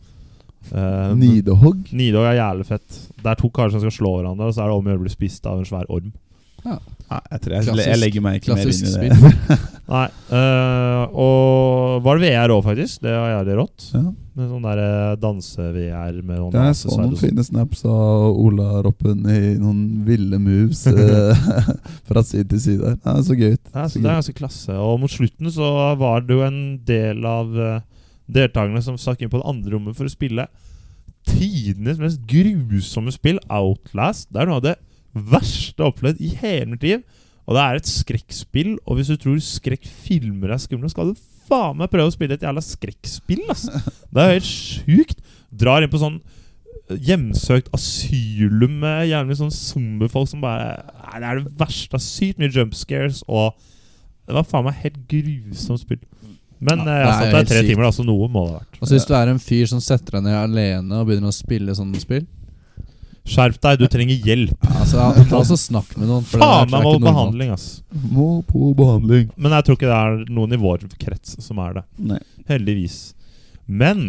Uh, 0.70 1.10
Nidehogg? 1.18 1.90
Nidehogg 1.90 2.30
er 2.30 2.38
jævlig 2.38 2.68
fett. 2.70 3.00
Det 3.18 3.32
er 3.32 3.40
to 3.40 3.50
karer 3.50 3.74
som 3.74 3.82
skal 3.82 3.94
slå 3.96 4.12
hverandre, 4.20 4.46
og 4.46 4.54
så 4.54 4.62
er 4.62 4.70
det 4.70 4.76
om 4.78 4.86
å 4.86 4.92
gjøre 4.92 5.02
å 5.02 5.06
bli 5.08 5.14
spist 5.16 5.48
av 5.50 5.58
en 5.58 5.66
svær 5.68 5.90
orm. 5.90 6.12
Nei, 6.62 7.20
jeg 7.28 7.40
tror 7.44 7.54
jeg, 7.56 7.64
Klassisk- 7.66 7.88
jeg 7.90 8.00
legger 8.00 8.22
meg 8.24 8.36
ikke 8.38 8.56
mer 8.56 8.70
inn 8.70 8.88
i 8.88 9.08
det. 9.10 9.56
Nei, 9.92 10.04
uh, 10.32 11.02
og 11.12 12.04
var 12.06 12.20
det 12.20 12.30
VR 12.30 12.54
òg, 12.54 12.62
faktisk? 12.64 13.02
Det 13.04 13.12
var 13.12 13.32
jævlig 13.34 13.56
rått. 13.58 13.86
Ja. 13.92 14.02
Med 14.32 14.48
sånn 14.48 14.64
der 14.64 14.78
øh, 14.80 15.14
danse-VR 15.20 16.14
med 16.24 16.38
noen 16.38 16.54
Ja, 16.56 16.62
jeg 16.70 16.76
så 16.78 16.94
noen 16.96 17.18
fine 17.20 17.42
snaps 17.44 17.82
av 17.84 18.30
Ola 18.40 18.78
Roppen 18.80 19.26
i 19.28 19.40
noen 19.60 19.82
ville 20.06 20.38
moves 20.40 20.86
eh, 20.88 21.42
fra 22.08 22.22
side 22.24 22.48
til 22.54 22.62
side. 22.64 22.94
Det 23.02 23.12
er 23.12 23.26
så 23.26 23.36
gøy 23.36 23.58
ut. 23.58 23.66
Ja, 23.74 23.82
så 23.84 23.92
Så 23.92 24.00
det 24.00 24.08
er 24.08 24.16
ganske 24.22 24.36
klasse. 24.38 24.78
Og 24.80 25.02
mot 25.02 25.12
slutten 25.12 25.52
så 25.52 25.68
var 26.00 26.24
det 26.24 26.38
jo 26.38 26.46
en 26.46 26.62
del 26.88 27.28
av 27.28 27.52
deltakerne 28.32 28.80
som 28.86 28.96
stakk 28.96 29.20
inn 29.20 29.32
på 29.34 29.42
det 29.42 29.50
andre 29.52 29.74
rommet 29.74 29.98
for 29.98 30.08
å 30.08 30.14
spille 30.14 30.48
tidenes 31.28 32.00
mest 32.00 32.24
grusomme 32.24 33.12
spill, 33.12 33.36
Outlast. 33.52 34.30
Det 34.32 34.40
er 34.40 34.48
noe 34.48 34.62
av 34.62 34.66
det 34.70 34.78
verste 35.14 35.76
jeg 35.76 35.84
har 35.84 35.92
opplevd 35.92 36.20
i 36.24 36.30
hele 36.40 36.70
mitt 36.74 36.82
liv. 36.86 37.02
Og 37.42 37.56
det 37.56 37.62
er 37.62 37.78
et 37.80 37.88
skrekkspill, 37.90 38.76
og 38.86 38.96
hvis 38.96 39.10
du 39.10 39.16
tror 39.18 39.40
skrekkfilmer 39.42 40.52
er 40.54 40.60
skumle, 40.62 40.88
skal 40.92 41.10
du 41.10 41.18
faen 41.48 41.76
meg 41.80 41.90
prøve 41.90 42.12
å 42.12 42.14
spille 42.14 42.36
et 42.38 42.44
jævla 42.46 42.62
skrekkspill, 42.62 43.42
ass. 43.50 43.64
Det 44.12 44.22
er 44.22 44.36
helt 44.36 44.46
sjukt. 44.46 45.18
Drar 45.50 45.82
inn 45.82 45.90
på 45.92 45.98
sånn 46.00 46.20
eh, 46.22 47.00
hjemsøkt 47.08 47.68
asylum 47.76 48.78
med 48.84 49.08
jævlig 49.10 49.36
sånn 49.40 49.50
zombiefolk 49.52 50.30
som 50.30 50.44
bare 50.44 50.78
Nei, 51.12 51.18
Det 51.20 51.28
er 51.28 51.40
det 51.42 51.56
verste. 51.60 51.98
Sykt 52.00 52.38
mye 52.40 52.52
jump 52.54 52.76
scares, 52.78 53.24
og 53.28 53.58
det 54.28 54.38
var 54.38 54.46
faen 54.48 54.64
meg 54.70 54.78
helt 54.84 55.00
grusomt 55.10 55.82
spill. 55.82 56.00
Men 56.62 56.84
Ja, 56.86 56.92
eh, 56.94 57.00
jeg 57.02 57.08
har 57.10 57.18
satt 57.18 57.34
der 57.34 57.48
tre 57.50 57.58
sykt. 57.58 57.68
timer, 57.72 57.88
da, 57.88 57.90
så 57.98 58.06
noe 58.06 58.28
må 58.30 58.46
det 58.46 58.54
ha 58.54 58.60
vært. 58.62 58.78
Og 58.78 58.86
så 58.86 58.94
Hvis 58.94 59.08
du 59.10 59.14
er 59.18 59.32
en 59.34 59.42
fyr 59.42 59.66
som 59.74 59.82
setter 59.82 60.20
deg 60.20 60.28
ned 60.30 60.38
alene 60.38 61.02
og 61.02 61.10
begynner 61.10 61.34
å 61.34 61.36
spille 61.36 61.74
sånne 61.74 62.00
spill 62.00 62.22
Skjerp 63.22 63.60
deg, 63.62 63.78
du 63.78 63.86
trenger 63.86 64.18
hjelp. 64.26 64.64
Altså, 64.66 65.04
Ta 65.30 65.38
også 65.38 65.56
snakk 65.60 65.92
med 65.94 66.08
noen. 66.10 66.24
Faen 66.26 66.70
meg 66.72 66.82
må 66.82 66.96
behandling, 67.02 67.52
ass. 67.54 67.66
Må 68.10 68.42
på 68.48 68.72
behandling. 68.78 69.28
Men 69.38 69.54
jeg 69.54 69.66
tror 69.68 69.78
ikke 69.78 69.90
det 69.90 69.98
er 70.00 70.32
noen 70.34 70.56
i 70.56 70.58
vår 70.58 70.88
krets 70.98 71.36
som 71.44 71.60
er 71.62 71.78
det. 71.78 71.84
Nei. 72.02 72.18
Heldigvis. 72.50 72.96
Men 73.70 74.08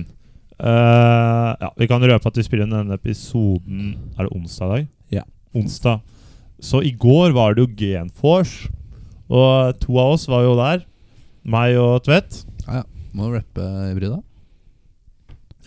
eh, 0.58 1.52
Ja, 1.62 1.70
vi 1.78 1.88
kan 1.92 2.02
røpe 2.02 2.32
at 2.32 2.40
vi 2.40 2.46
spiller 2.48 2.66
inn 2.66 2.74
denne 2.74 2.98
episoden 2.98 3.92
Er 4.18 4.26
det 4.26 4.34
onsdag 4.34 4.66
i 4.66 4.72
dag? 4.74 4.88
Ja. 5.20 5.24
Onsdag. 5.54 6.02
Så 6.64 6.82
i 6.82 6.92
går 6.98 7.36
var 7.38 7.54
det 7.54 7.68
jo 7.68 7.70
Genforce. 7.78 8.72
Og 9.30 9.78
to 9.84 9.98
av 10.02 10.16
oss 10.18 10.26
var 10.32 10.44
jo 10.48 10.58
der. 10.58 10.84
Meg 11.46 11.78
og 11.78 12.02
Tvedt. 12.08 12.44
Må 13.14 13.30
rappe 13.30 13.62
i 13.92 13.94
bry, 13.94 14.10
da. 14.10 14.24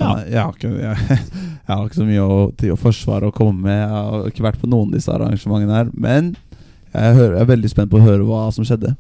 Ja. 0.01 0.11
Ja. 0.11 0.25
Jeg, 0.29 0.43
har 0.43 0.53
ikke, 0.57 0.73
jeg, 0.81 1.19
jeg 1.67 1.73
har 1.73 1.87
ikke 1.87 2.01
så 2.01 2.09
mye 2.09 2.25
å, 2.25 2.39
til 2.59 2.75
å 2.75 2.81
forsvare 2.81 3.31
å 3.31 3.35
komme 3.35 3.67
med. 3.67 3.81
Jeg 3.81 3.93
har 3.95 4.31
ikke 4.31 4.47
vært 4.47 4.63
på 4.63 4.71
noen 4.71 4.91
av 4.91 4.99
disse 4.99 5.13
arrangementene 5.13 5.79
her. 5.79 5.91
Men 5.95 6.35
jeg, 6.93 7.17
hører, 7.19 7.37
jeg 7.37 7.45
er 7.45 7.53
veldig 7.53 7.73
spent 7.73 7.93
på 7.93 8.01
å 8.01 8.07
høre 8.07 8.27
hva 8.29 8.47
som 8.55 8.67
skjedde. 8.67 8.95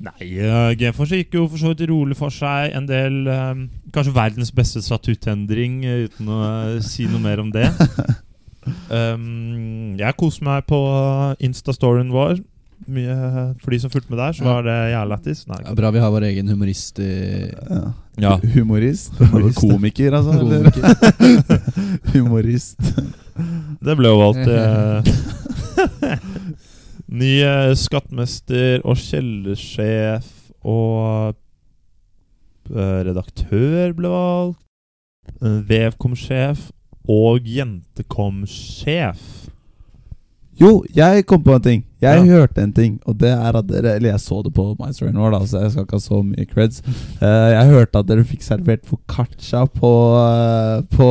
Nei, 0.00 0.30
uh, 0.40 0.70
gikk 0.72 1.34
jo 1.36 1.44
for 1.50 1.60
så 1.60 1.74
vidt 1.74 1.84
rolig 1.90 2.16
for 2.16 2.32
seg. 2.32 2.72
En 2.76 2.86
del 2.88 3.26
um, 3.28 3.66
Kanskje 3.92 4.14
verdens 4.16 4.52
beste 4.54 4.80
statuttendring, 4.84 5.82
eh, 5.84 6.06
uten 6.08 6.30
å 6.30 6.38
si 6.84 7.04
noe 7.10 7.20
mer 7.20 7.42
om 7.42 7.50
det. 7.52 7.66
um, 8.88 9.92
jeg 10.00 10.16
koser 10.20 10.46
meg 10.46 10.64
på 10.70 10.80
Insta-storyen 11.44 12.14
vår. 12.14 12.40
Mye, 12.88 13.14
for 13.60 13.70
de 13.74 13.78
som 13.82 13.90
fulgte 13.92 14.10
med 14.10 14.18
der, 14.18 14.32
så 14.38 14.44
var 14.46 14.62
det 14.64 14.76
jævlig 14.92 15.10
lættis. 15.12 15.42
Ja, 15.50 15.74
bra 15.76 15.90
vi 15.94 16.00
har 16.02 16.10
vår 16.10 16.24
egen 16.30 16.48
humorist 16.48 16.98
i 16.98 17.10
Ja. 17.52 17.80
Ja. 18.20 18.32
Humorist. 18.54 19.12
Humorist. 19.20 19.58
Komiker, 19.60 20.12
altså. 20.16 20.32
Komiker. 20.40 20.82
Humorist. 22.14 22.80
Det 23.84 23.96
ble 23.96 24.08
jo 24.10 24.18
valgt 24.20 24.48
eh, 24.48 25.00
Ny 27.20 27.30
eh, 27.42 27.72
skattmester 27.78 28.82
og 28.84 28.96
kjellersjef 29.00 30.26
og 30.68 31.34
eh, 32.70 32.98
redaktør 33.08 33.94
ble 33.96 34.08
valgt. 34.12 34.60
eh, 35.40 35.60
Vevkom-sjef 35.70 36.68
og 37.10 37.40
Jentekom-sjef. 37.48 39.22
Jo, 40.60 40.82
jeg 40.94 41.24
kom 41.26 41.42
på 41.42 41.54
en 41.56 41.64
ting. 41.64 41.86
Jeg 42.00 42.26
Ja. 42.26 42.32
hørte 42.32 42.62
en 42.62 42.72
ting. 42.72 42.98
Og 43.06 43.18
det 43.20 43.28
er 43.28 43.56
at 43.56 43.66
dere 43.68 43.96
Eller 43.96 44.10
jeg 44.14 44.20
så 44.20 44.42
det 44.42 44.54
på 44.54 44.64
Mindstrain 44.78 45.12
nå, 45.14 45.30
da, 45.30 45.40
så 45.44 45.60
jeg 45.62 45.72
skal 45.72 45.84
ikke 45.84 45.98
ha 45.98 46.04
så 46.04 46.22
mye 46.24 46.46
creds. 46.48 46.80
Uh, 47.20 47.50
jeg 47.56 47.66
hørte 47.74 47.98
at 48.00 48.06
dere 48.08 48.24
fikk 48.24 48.42
servert 48.42 48.86
foccaccia 48.88 49.66
på, 49.74 49.90
uh, 50.16 50.80
på 50.96 51.08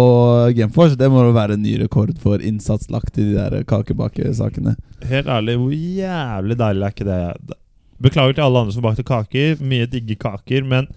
Gameforce. 0.58 0.98
Det 0.98 1.12
må 1.12 1.24
jo 1.28 1.32
være 1.38 1.54
en 1.60 1.62
ny 1.62 1.76
rekord 1.84 2.16
for 2.20 2.42
innsats 2.42 2.90
lagt 2.90 3.18
i 3.22 3.28
de 3.30 3.36
der 3.38 3.64
kakebakesakene. 3.70 4.76
Helt 5.06 5.28
ærlig, 5.28 5.58
hvor 5.62 5.72
jævlig 5.78 6.58
deilig 6.60 6.84
er 6.84 6.96
ikke 6.96 7.06
det? 7.06 7.56
Beklager 8.02 8.34
til 8.34 8.44
alle 8.48 8.60
andre 8.66 8.74
som 8.74 8.84
bakte 8.84 9.04
kaker. 9.04 9.60
Mye 9.62 9.86
digge 9.92 10.16
kaker, 10.16 10.64
men 10.66 10.88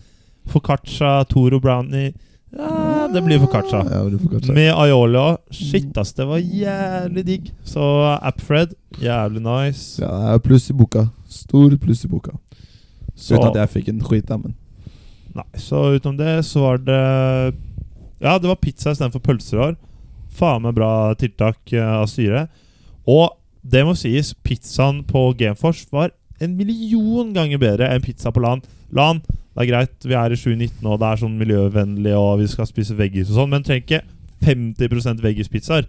foccaccia, 0.49 1.25
Toro 1.31 1.61
brownie 1.61 2.13
Ja, 2.53 3.09
det 3.13 3.23
blir 3.25 3.39
foccaccia. 3.41 3.81
Ja, 3.91 4.03
det 4.05 4.11
blir 4.11 4.19
foccaccia. 4.19 4.55
Med 4.55 4.75
aioli. 4.77 5.37
Shit, 5.51 5.97
ass, 5.99 6.13
det 6.13 6.27
var 6.29 6.39
jævlig 6.39 7.25
digg. 7.27 7.53
Så 7.65 7.83
Appfred, 8.23 8.75
jævlig 9.01 9.41
nice. 9.45 10.03
Ja, 10.03 10.11
det 10.27 10.35
er 10.35 10.43
pluss 10.45 10.69
i 10.71 10.77
boka. 10.77 11.07
Stor 11.29 11.77
pluss 11.81 12.05
i 12.05 12.11
boka. 12.13 12.37
Så, 13.15 13.37
Uten 13.37 13.49
at 13.53 13.61
jeg 13.63 13.73
fikk 13.77 13.89
en 13.93 14.03
skit, 14.05 14.29
da, 14.29 14.39
men 14.41 14.55
nei, 15.37 15.47
så 15.61 15.95
utenom 15.95 16.17
det 16.19 16.43
så 16.45 16.61
var 16.65 16.81
det 16.85 17.01
Ja, 18.23 18.37
det 18.39 18.49
var 18.49 18.59
pizza 18.61 18.93
istedenfor 18.93 19.23
pølser 19.25 19.57
i 19.59 19.63
år. 19.71 19.77
Faen 20.33 20.65
meg 20.65 20.77
bra 20.77 21.13
tiltak 21.19 21.73
eh, 21.73 21.93
av 22.01 22.07
styret. 22.09 22.53
Og 23.09 23.33
det 23.63 23.85
må 23.87 23.95
sies, 23.99 24.33
pizzaen 24.45 25.03
på 25.09 25.31
Genfors 25.39 25.85
var 25.93 26.13
en 26.43 26.57
million 26.59 27.33
ganger 27.35 27.61
bedre 27.63 27.89
enn 27.93 28.05
pizza 28.05 28.33
på 28.35 28.43
LAN. 28.43 28.63
LAN, 28.95 29.23
det 29.53 29.65
er 29.65 29.69
greit, 29.69 29.95
vi 30.07 30.17
er 30.17 30.33
i 30.33 30.39
2019 30.39 30.89
og 30.89 30.99
det 31.03 31.11
er 31.11 31.23
sånn 31.23 31.39
miljøvennlig 31.41 32.17
og 32.17 32.41
vi 32.41 32.49
skal 32.51 32.69
spise 32.69 32.97
veggis 32.99 33.31
og 33.33 33.43
sånn, 33.43 33.53
men 33.53 33.67
trenger 33.67 33.85
ikke 33.85 34.03
50% 34.43 35.23
veggispizzaer. 35.23 35.87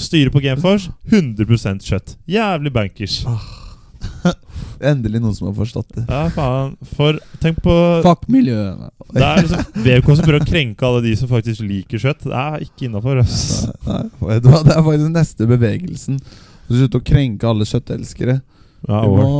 Styre 0.00 0.32
på 0.34 0.42
Gameforce 0.42 0.90
100% 1.12 1.86
kjøtt. 1.86 2.16
Jævlig 2.26 2.72
bankers. 2.74 3.20
endelig 4.80 5.20
noen 5.22 5.34
som 5.36 5.48
har 5.50 5.54
forstått 5.56 5.94
det. 5.96 6.04
Ja, 6.08 6.26
faen. 6.34 6.74
For 6.96 7.18
tenk 7.42 7.60
på 7.64 7.76
Fuck 8.04 8.26
miljøet. 8.32 8.90
Det 9.12 9.22
er 9.24 9.44
liksom 9.44 9.86
VK 9.86 10.10
som 10.10 10.26
prøver 10.26 10.42
å 10.42 10.48
krenke 10.50 10.88
alle 10.88 11.04
de 11.06 11.14
som 11.18 11.30
faktisk 11.30 11.64
liker 11.64 12.02
kjøtt. 12.02 12.26
Det 12.26 12.42
er 12.42 12.66
ikke 12.66 12.88
innafor. 12.88 13.22
Det 13.22 14.52
er 14.52 14.84
faktisk 14.90 15.14
neste 15.14 15.48
bevegelsen. 15.48 16.20
Slutt 16.66 16.98
å 16.98 17.04
krenke 17.06 17.48
alle 17.48 17.68
kjøttelskere. 17.68 18.40
Ja, 18.86 19.00
Du 19.02 19.16
må, 19.18 19.30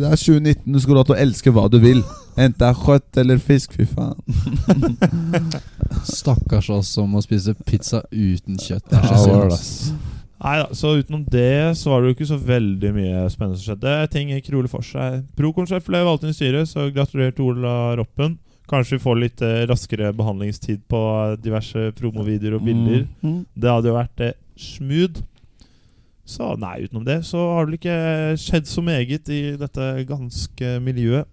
det 0.00 0.08
er 0.10 0.18
2019, 0.18 0.72
du 0.72 0.80
skal 0.82 0.94
ha 0.94 0.98
lov 0.98 1.06
til 1.06 1.14
å 1.14 1.20
elske 1.22 1.52
hva 1.54 1.66
du 1.70 1.78
vil. 1.82 2.00
Enten 2.36 2.58
det 2.58 2.66
er 2.68 2.80
kjøtt 2.80 3.20
eller 3.22 3.38
fisk. 3.40 3.76
Fy 3.78 3.86
faen. 3.86 4.18
Stakkars 6.04 6.68
oss 6.74 6.90
som 6.96 7.14
må 7.14 7.22
spise 7.24 7.54
pizza 7.66 8.02
uten 8.10 8.58
kjøtt. 8.60 8.88
Det 8.90 8.98
er 8.98 9.06
Ja, 9.06 9.18
så 9.22 9.58
synd. 9.60 10.12
Nei 10.36 10.56
da, 10.60 10.66
så 10.76 10.90
utenom 10.98 11.22
det 11.32 11.78
så 11.80 11.90
var 11.90 12.02
det 12.02 12.10
jo 12.10 12.14
ikke 12.18 12.28
så 12.28 12.36
veldig 12.36 12.90
mye 12.92 13.22
spennende 13.32 13.56
som 13.56 13.70
skjedde. 13.70 13.94
Ting 14.12 14.34
gikk 14.34 14.50
rolig 14.52 14.68
for 14.70 14.84
seg. 14.84 15.22
Proconsjef 15.38 15.86
ble 15.88 16.02
valgt 16.04 16.26
inn 16.26 16.34
i 16.34 16.36
styret, 16.36 16.68
så 16.68 16.90
gratulerer 16.92 17.32
til 17.34 17.48
Ola 17.54 17.94
Roppen. 17.96 18.36
Kanskje 18.68 18.98
vi 18.98 19.04
får 19.06 19.20
litt 19.22 19.42
eh, 19.46 19.62
raskere 19.70 20.10
behandlingstid 20.18 20.82
på 20.90 21.00
diverse 21.40 21.86
promovideoer 21.96 22.58
og 22.58 22.66
bilder. 22.66 23.06
Mm. 23.22 23.40
Det 23.54 23.70
hadde 23.72 23.88
jo 23.92 23.96
vært 23.96 24.24
eh, 24.26 24.36
smooth. 24.58 25.22
Så 26.26 26.56
nei, 26.58 26.80
utenom 26.82 27.04
det 27.06 27.20
så 27.28 27.38
har 27.54 27.68
det 27.68 27.78
ikke 27.78 27.98
skjedd 28.42 28.66
så 28.66 28.82
meget 28.82 29.30
i 29.30 29.40
dette 29.60 29.86
ganske 30.08 30.72
miljøet. 30.82 31.28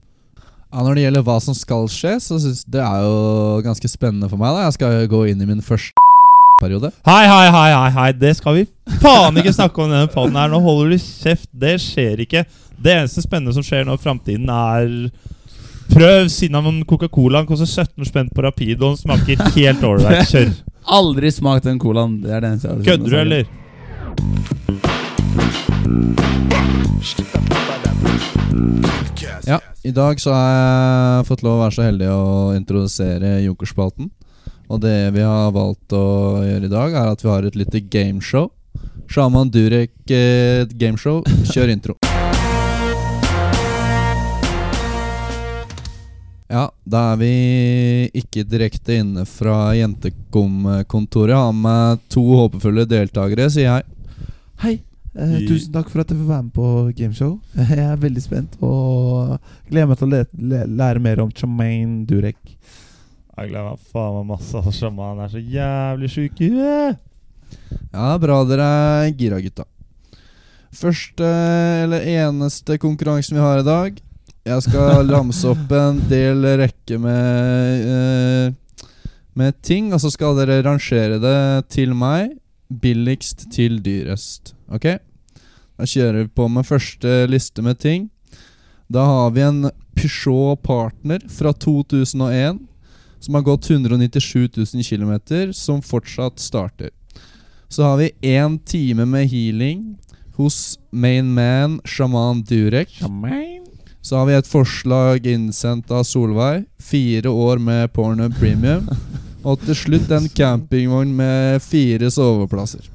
Ja, 0.73 0.81
når 0.81 0.97
det 0.97 1.03
gjelder 1.03 1.25
hva 1.25 1.35
som 1.41 1.57
skal 1.57 1.89
skje, 1.91 2.15
så 2.21 2.37
synes 2.41 2.63
det 2.69 2.81
er 2.81 3.03
jo 3.05 3.59
ganske 3.65 3.89
spennende 3.89 4.29
for 4.29 4.41
meg. 4.41 4.53
da 4.55 4.67
Jeg 4.67 4.77
skal 4.77 4.95
jo 4.95 5.09
gå 5.11 5.21
inn 5.29 5.41
i 5.41 5.49
min 5.49 5.61
første 5.65 5.93
periode. 6.61 6.89
Hei, 7.05 7.25
hei, 7.29 7.45
hei, 7.53 7.67
hei, 7.73 7.89
hei, 7.97 8.07
det 8.17 8.35
skal 8.37 8.57
vi 8.57 8.63
faen 9.01 9.37
ikke 9.37 9.53
snakke 9.53 9.81
om 9.83 9.91
i 9.91 9.95
denne 9.97 10.09
poden 10.13 10.37
her. 10.37 10.49
Nå 10.49 10.61
holder 10.65 10.93
du 10.93 10.97
kjeft. 11.01 11.49
Det 11.51 11.75
skjer 11.81 12.23
ikke. 12.25 12.45
Det 12.77 12.93
eneste 12.95 13.21
spennende 13.25 13.53
som 13.53 13.65
skjer 13.65 13.85
nå 13.85 13.97
i 13.97 14.01
framtiden, 14.01 14.49
er 14.49 15.09
Prøv 15.93 16.29
Cinnamon 16.33 16.81
Coca-Cola. 16.89 17.43
Den 17.43 17.49
koster 17.49 17.69
17 17.69 18.09
spenn 18.09 18.29
på 18.33 18.45
Rapido. 18.45 18.93
og 18.93 18.95
den 18.95 19.01
smaker 19.03 19.57
helt 19.57 19.83
ålreit. 19.83 20.29
Kjør. 20.31 20.53
Aldri 20.97 21.31
smakt 21.31 21.67
den 21.69 21.77
colaen. 21.79 22.21
Det 22.23 22.33
er 22.33 22.41
det 22.41 22.53
eneste 22.53 22.67
jeg 22.69 22.77
har 22.77 22.87
Kødder 22.87 23.09
du, 23.09 23.19
eller? 23.21 23.51
Ja, 29.45 29.59
I 29.83 29.91
dag 29.91 30.19
så 30.21 30.31
har 30.31 30.51
jeg 30.53 31.25
fått 31.27 31.41
lov 31.43 31.57
å 31.57 31.63
være 31.65 31.75
så 31.75 31.85
heldig 31.87 32.07
å 32.07 32.53
introdusere 32.55 33.41
Jokerspalten. 33.43 34.07
Og 34.71 34.79
det 34.81 35.11
vi 35.15 35.23
har 35.25 35.51
valgt 35.51 35.91
å 35.95 36.39
gjøre 36.45 36.69
i 36.69 36.71
dag, 36.71 36.95
er 36.95 37.11
at 37.11 37.23
vi 37.23 37.29
har 37.29 37.43
et 37.43 37.57
lite 37.59 37.81
gameshow. 37.91 38.47
Shaman 39.11 39.51
Durek 39.51 40.11
eh, 40.11 40.63
gameshow. 40.71 41.21
Kjør 41.51 41.73
intro. 41.75 41.97
Ja, 46.53 46.67
da 46.85 47.03
er 47.11 47.19
vi 47.19 47.33
ikke 48.23 48.45
direkte 48.45 48.99
inne 49.01 49.27
fra 49.27 49.73
Jentekom-kontoret. 49.75 51.35
Har 51.35 51.53
med 51.57 52.07
to 52.13 52.23
håpefulle 52.29 52.87
deltakere, 52.89 53.49
sier 53.51 53.71
jeg. 53.71 53.87
Hei. 54.63 54.75
Eh, 55.13 55.43
tusen 55.45 55.73
takk 55.75 55.91
for 55.93 56.01
at 56.01 56.09
jeg 56.09 56.17
får 56.17 56.29
være 56.29 56.43
med 56.47 56.53
på 56.55 56.67
gameshow. 56.97 57.35
Jeg 57.69 57.83
er 57.85 57.99
veldig 58.01 58.23
spent 58.23 58.55
og 58.65 59.35
gleder 59.69 59.91
meg 59.91 59.99
til 59.99 60.07
å 60.07 60.13
le 60.15 60.21
le 60.53 60.61
lære 60.79 61.03
mer 61.03 61.21
om 61.21 61.33
Chamaine 61.37 62.01
Durek. 62.09 62.39
Jeg 63.33 63.49
gleder 63.51 63.67
meg 63.67 63.83
faen 63.93 64.17
meg 64.19 64.31
masse. 64.31 64.55
Altså, 64.57 64.73
Shaman 64.79 65.21
er 65.21 65.29
så 65.29 65.41
jævlig 65.41 66.09
sjuk 66.13 66.41
i 66.41 66.49
huet. 66.53 66.97
Ja, 67.93 68.09
bra 68.21 68.39
dere 68.49 68.65
er 68.65 69.13
gira, 69.17 69.37
gutta. 69.41 69.67
Første, 70.73 71.27
eller 71.83 72.05
eneste 72.09 72.79
konkurransen 72.81 73.37
vi 73.37 73.43
har 73.43 73.61
i 73.61 73.67
dag. 73.67 74.01
Jeg 74.49 74.65
skal 74.65 75.05
ramse 75.13 75.45
opp 75.53 75.73
en 75.77 76.01
del 76.09 76.41
rekke 76.59 76.97
med 76.99 77.85
eh, 77.93 78.87
Med 79.37 79.61
ting, 79.65 79.93
og 79.93 80.01
så 80.01 80.11
skal 80.13 80.35
dere 80.37 80.61
rangere 80.65 81.21
det 81.21 81.69
til 81.73 81.93
meg. 81.97 82.35
Billigst 82.69 83.47
til 83.53 83.79
dyrest. 83.85 84.55
Ok? 84.67 84.87
Da 85.77 85.87
kjører 85.89 86.23
vi 86.23 86.35
på 86.35 86.47
med 86.51 86.67
første 86.67 87.23
liste 87.31 87.63
med 87.65 87.79
ting. 87.81 88.09
Da 88.87 89.05
har 89.07 89.31
vi 89.33 89.41
en 89.41 89.71
Peugeot 89.95 90.61
Partner 90.63 91.23
fra 91.29 91.53
2001 91.53 92.59
som 93.23 93.35
har 93.35 93.41
gått 93.41 93.69
197 93.69 94.49
000 94.57 94.83
km, 94.83 95.13
som 95.53 95.81
fortsatt 95.81 96.39
starter. 96.39 96.89
Så 97.67 97.83
har 97.83 97.97
vi 97.97 98.11
én 98.21 98.59
time 98.65 99.05
med 99.05 99.29
healing 99.31 99.95
hos 100.35 100.79
main 100.91 101.33
man 101.33 101.79
Shaman 101.85 102.43
Durek. 102.43 103.01
Så 104.01 104.17
har 104.17 104.25
vi 104.25 104.33
et 104.35 104.47
forslag 104.47 105.25
innsendt 105.25 105.91
av 105.91 106.03
Solveig. 106.03 106.65
Fire 106.79 107.29
år 107.29 107.57
med 107.57 107.93
Pornhub 107.93 108.35
Premium. 108.39 108.89
Og 109.43 109.59
til 109.65 109.75
slutt 109.75 110.11
en 110.15 110.29
campingvogn 110.31 111.11
med 111.17 111.61
fire 111.63 112.07
soveplasser. 112.13 112.87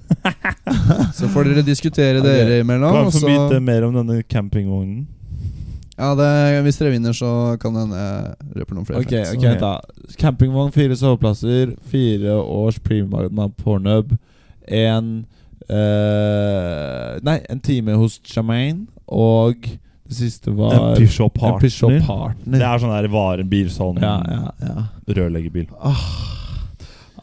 Så 1.18 1.28
får 1.28 1.50
dere 1.50 1.64
diskutere 1.66 2.22
dere 2.24 2.62
imellom. 2.62 2.94
Kan 2.94 3.10
vi 3.10 3.20
få 3.20 3.28
vite 3.28 3.60
mer 3.64 3.84
om 3.88 3.96
denne 4.00 4.22
campingvognen? 4.24 5.06
Ja, 5.98 6.12
det, 6.14 6.62
Hvis 6.62 6.78
dere 6.78 6.94
vinner, 6.94 7.12
så 7.16 7.56
kan 7.60 7.74
hende 7.76 7.98
jeg 7.98 8.60
røper 8.60 8.76
noen 8.76 8.86
flere. 8.86 9.02
Ok, 9.02 9.14
ok, 9.34 9.46
da 9.58 9.72
Campingvogn, 10.18 10.70
fire 10.72 10.96
soveplasser, 10.96 11.74
fire 11.90 12.38
års 12.38 12.78
premium 12.78 13.42
av 13.42 13.50
Pornhub, 13.58 14.14
en 14.68 15.10
eh, 15.66 17.18
Nei, 17.26 17.36
en 17.50 17.60
time 17.64 17.98
hos 17.98 18.20
Jamaine, 18.30 18.86
og 19.10 19.66
det 20.08 20.16
siste 20.16 20.54
var 20.54 20.72
En 20.72 20.96
Peugeot 20.96 21.34
En 21.34 21.58
Peugeot 21.58 21.98
Partner. 21.98 22.06
Partner. 22.06 22.58
Det 22.62 22.68
er 22.70 22.82
sånn 22.84 22.94
der 22.94 23.10
varebil, 23.12 23.70
sånn 23.72 23.98
ja, 24.00 24.14
ja, 24.22 24.52
ja. 24.64 24.86
rørleggerbil. 25.18 25.66
Ah, 25.82 26.37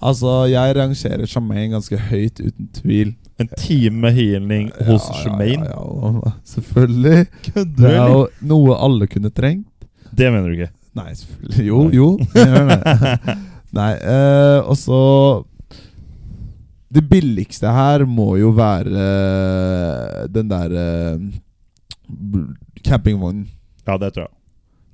altså, 0.01 0.45
jeg 0.51 0.75
rangerer 0.77 1.25
Tremaine 1.29 1.71
ganske 1.75 1.97
høyt, 2.09 2.39
uten 2.41 2.67
tvil. 2.73 3.13
En 3.39 3.49
time 3.57 3.99
med 4.05 4.13
healing 4.15 4.69
hos 4.87 5.07
Ja, 5.09 5.15
ja, 5.15 5.21
Shemaine? 5.23 5.65
Ja, 5.67 6.11
ja, 6.25 6.31
selvfølgelig. 6.45 7.25
Kødder 7.49 7.81
Det 7.81 7.91
er 7.95 8.07
jo 8.13 8.27
noe 8.47 8.77
alle 8.79 9.07
kunne 9.11 9.29
trengt. 9.35 9.67
Det 10.15 10.31
mener 10.31 10.47
du 10.47 10.53
ikke? 10.55 10.69
Nei, 10.95 11.09
selvfølgelig. 11.19 11.65
Jo, 11.67 11.81
jo. 11.91 12.07
Jeg. 12.35 13.19
Nei, 13.75 13.89
eh, 13.99 14.59
og 14.63 14.77
så 14.79 14.99
Det 16.95 17.01
billigste 17.11 17.67
her 17.75 18.05
må 18.07 18.37
jo 18.39 18.53
være 18.55 18.87
eh, 19.03 20.27
den 20.31 20.47
der 20.47 20.71
eh, 20.79 21.19
campingvognen, 22.87 23.49
Ja, 23.87 23.97
det 23.99 24.13
tror 24.15 24.29
jeg. 24.29 24.33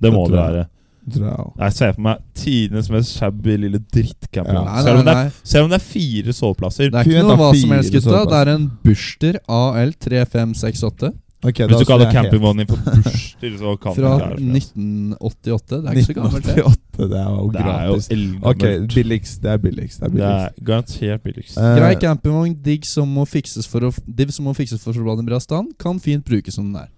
Det 0.02 0.10
Det 0.10 0.14
må 0.14 0.26
det 0.28 0.34
være. 0.40 0.56
jeg. 0.58 0.66
Jeg 1.02 1.74
ser 1.74 1.96
for 1.96 2.04
meg 2.06 2.22
tidenes 2.38 2.90
mest 2.94 3.16
shabby 3.18 3.56
lille 3.58 3.82
drittcamping. 3.94 4.54
Ja. 4.54 4.84
Selv, 4.86 5.02
nei, 5.02 5.02
om 5.02 5.08
det 5.10 5.50
selv 5.50 5.66
om 5.66 5.74
det 5.74 5.80
er 5.80 5.88
fire 5.88 6.36
soveplasser. 6.38 6.92
Det 6.94 7.02
er 7.02 7.10
ikke 7.10 7.26
noe 7.26 7.40
hva 7.42 7.50
som 7.58 7.74
helst, 7.76 7.96
gutta. 7.96 8.22
Det 8.30 8.40
er 8.42 8.54
en 8.54 8.70
Buster 8.86 9.40
AL3568 9.50 11.12
Hvis 11.42 11.82
du 11.82 11.88
kaller 11.90 12.14
campingvognen 12.14 12.62
din 12.62 12.70
for 12.70 12.86
Buster, 12.86 13.58
så 13.58 13.74
kan 13.82 13.98
fra 13.98 14.14
det 14.14 14.14
ikke 14.14 14.28
være 14.28 14.38
det. 14.38 14.62
1988. 14.62 15.82
Det 15.82 15.82
er 15.82 15.98
ikke 15.98 16.06
så 16.06 16.18
gammelt, 16.20 16.46
det. 16.46 16.54
det 16.54 16.62
er 16.62 16.62
jo 16.62 16.72
Det 17.02 17.20
er 17.24 17.28
jo 17.34 17.50
gratis. 17.58 18.12
Ok, 18.54 18.64
billigst. 18.94 19.42
Det 19.42 19.52
er 19.52 19.66
billigst. 19.66 20.00
Det 20.00 20.12
er 20.12 20.16
Det 20.16 20.30
er 20.30 20.66
garantert 20.70 21.26
billigst. 21.26 21.58
Uh, 21.58 21.74
Grei 21.82 21.94
campingvogn, 21.98 22.58
digg 22.62 22.86
som 22.86 23.10
må 23.10 23.26
fikses 23.26 23.68
for 23.68 23.90
å 23.90 23.94
Div 24.06 24.30
som 24.30 24.46
må 24.46 24.54
fikses 24.54 24.84
for 24.84 24.94
å 24.94 25.02
få 25.02 25.18
den 25.18 25.26
i 25.26 25.34
bra 25.34 25.42
stand, 25.42 25.74
kan 25.82 25.98
fint 26.00 26.26
brukes 26.26 26.62
som 26.62 26.70
den 26.70 26.84
er. 26.86 26.90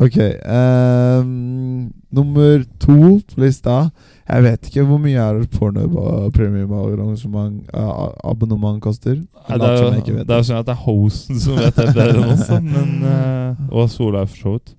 Ok, 0.00 0.16
Um, 0.48 1.90
nummer 2.12 2.62
to 2.80 2.94
på 3.34 3.42
lista 3.42 3.90
Jeg 4.30 4.42
vet 4.46 4.68
ikke 4.70 4.84
hvor 4.88 5.00
mye 5.02 5.18
er 5.20 5.40
Pornhub 5.52 5.96
og 6.00 6.30
premium 6.32 6.72
arrangement 6.72 7.66
uh, 7.74 8.08
abonnement 8.24 8.80
koster. 8.80 9.18
Nei, 9.18 9.58
det, 9.58 9.68
er 9.68 9.82
jo, 9.82 10.22
det 10.24 10.36
er 10.36 10.46
sånn 10.46 10.60
at 10.62 10.68
det 10.70 10.76
er 10.76 10.84
hosten 10.86 11.40
som 11.42 11.58
vet 11.58 11.76
det 11.76 11.88
bedre 11.96 12.14
enn 12.22 12.32
oss, 12.32 12.46
men 12.62 12.94
uh, 13.04 13.60
Og 13.76 13.90
Solveig, 13.92 14.30
for 14.30 14.44
så 14.44 14.54
vidt. 14.56 14.72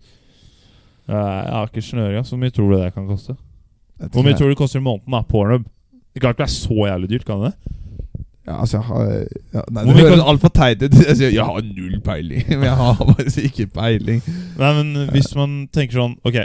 Uh, 1.11 1.15
jeg 1.17 1.53
har 1.57 1.69
ikke 1.69 1.83
snøring. 1.85 2.25
Så 2.25 2.39
mye 2.39 2.55
tror 2.55 2.71
du 2.71 2.77
det 2.79 2.93
kan 2.95 3.09
koste? 3.11 3.35
Hvor 4.07 4.23
mye 4.23 4.31
jeg- 4.31 4.39
tror 4.39 4.49
du 4.49 4.55
det 4.55 4.61
koster 4.63 4.79
i 4.81 4.85
måneden? 4.87 5.11
da, 5.13 5.21
Pornhub? 5.27 5.67
Det 6.15 6.23
kan 6.23 6.33
ikke 6.33 6.45
være 6.47 6.55
så 6.55 6.79
jævlig 6.89 7.11
dyrt, 7.13 7.27
kan 7.27 7.45
det? 7.45 7.53
Ja, 8.47 8.55
altså, 8.63 8.79
jeg 8.79 8.85
har 8.87 9.09
ja, 9.53 9.61
Nei, 9.69 9.83
mye 9.85 10.01
høres 10.01 10.23
altfor 10.31 10.49
teit 10.55 10.81
ut. 10.81 10.95
Jeg 10.97 11.17
sier 11.19 11.29
jeg 11.35 11.45
har 11.45 11.61
null 11.61 11.99
peiling. 12.01 12.41
Men 12.49 12.63
jeg 12.71 12.77
har 12.79 12.95
faktisk 13.01 13.43
ikke 13.51 13.67
peiling. 13.75 14.23
Nei, 14.57 14.71
men 14.79 15.11
hvis 15.13 15.29
man 15.37 15.53
tenker 15.73 15.99
sånn 16.01 16.15
Ok 16.25 16.39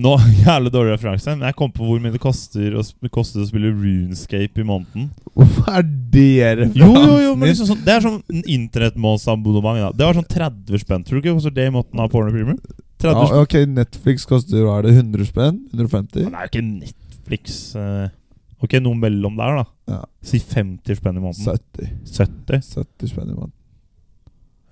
Nå 0.00 0.12
Jævlig 0.46 0.70
dårlig 0.74 0.92
referanse, 0.94 1.32
men 1.34 1.48
jeg 1.48 1.56
kom 1.58 1.70
på 1.74 1.82
hvor 1.86 1.98
mye 2.02 2.12
det 2.14 2.20
koster 2.22 2.76
å, 2.78 2.82
sp- 2.86 3.08
koster 3.10 3.42
å 3.42 3.46
spille 3.48 3.72
Runescape 3.74 4.62
i 4.62 4.66
måneden. 4.66 5.08
Hvorfor 5.34 5.70
er 5.80 5.82
det 5.86 6.26
referansen 6.60 6.78
Jo, 6.78 6.92
jo, 6.94 7.16
jo, 7.24 7.32
men 7.38 7.50
liksom 7.50 7.66
sånn, 7.72 7.80
Det 7.86 7.94
er 7.96 8.04
sånn 8.04 8.20
en 8.30 8.44
internettmånedsabonnement. 8.54 9.96
Det 9.98 10.06
var 10.06 10.14
sånn 10.20 10.28
30 10.30 10.82
spenn. 10.84 11.02
Tror 11.06 11.18
du 11.18 11.22
ikke 11.24 11.32
det 11.32 11.36
koster 11.40 11.56
det 11.58 11.66
i 11.70 11.74
måten 11.74 12.02
av 12.04 12.10
Porno 12.12 12.30
Premium? 12.34 12.60
30 13.02 13.18
ja. 13.34 13.42
Ok, 13.42 13.56
Netflix 13.80 14.26
koster 14.30 14.62
hva 14.66 14.78
er 14.78 14.86
det, 14.90 14.94
100 15.00 15.26
spenn? 15.30 15.58
150? 15.74 16.22
Men 16.26 16.34
Det 16.34 16.38
er 16.38 16.46
jo 16.46 16.52
ikke 16.52 16.66
Netflix. 16.70 17.58
eh. 17.74 18.08
Ok, 18.60 18.76
noe 18.84 18.98
mellom 18.98 19.38
der, 19.38 19.62
da. 19.62 19.64
Ja. 19.94 20.02
Si 20.24 20.40
50 20.42 20.98
spenn 20.98 21.16
i 21.16 21.24
måneden. 21.24 21.44
70. 21.46 21.94
70? 22.04 22.60
70 22.76 23.12
spenn 23.12 23.30
i 23.30 23.36
måneden. 23.36 23.56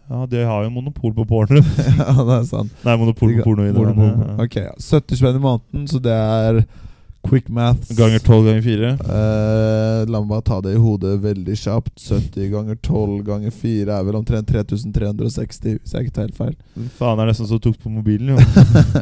Ja, 0.08 0.26
de 0.26 0.42
har 0.48 0.64
jo 0.64 0.72
monopol 0.72 1.12
på 1.16 1.24
porno. 1.28 1.60
ja, 2.00 2.12
det 2.16 2.36
er 2.38 2.44
sant. 2.48 2.76
Nei, 2.84 2.96
monopol 3.00 3.34
på 3.36 3.44
porno 3.44 3.66
i 3.68 3.72
det. 3.76 3.96
Ok, 4.44 4.60
ja. 4.60 4.74
70 4.76 5.20
spenn 5.20 5.40
i 5.40 5.44
måneden, 5.44 5.88
så 5.90 6.00
det 6.04 6.14
er 6.16 6.62
quick 7.28 7.48
maths. 7.52 7.90
Ganger 7.98 8.18
12 8.24 8.46
ganger 8.48 8.62
4. 8.64 8.90
Eh, 9.04 10.02
la 10.08 10.20
meg 10.22 10.28
bare 10.30 10.44
ta 10.48 10.58
det 10.64 10.72
i 10.74 10.80
hodet 10.80 11.14
veldig 11.22 11.56
kjapt. 11.60 11.94
70 12.00 12.48
ganger 12.54 12.78
12 12.84 13.18
ganger 13.26 13.50
4 13.54 13.96
er 13.98 14.06
vel 14.08 14.18
omtrent 14.20 14.48
3360, 14.48 15.78
hvis 15.82 15.94
jeg 15.94 16.06
ikke 16.08 16.14
tar 16.18 16.28
helt 16.28 16.38
feil. 16.38 16.54
Faen, 16.98 17.18
det 17.20 17.26
er 17.26 17.30
nesten 17.32 17.50
så 17.50 17.58
tok 17.62 17.76
på 17.82 17.92
mobilen, 17.92 18.32
jo. 18.34 18.38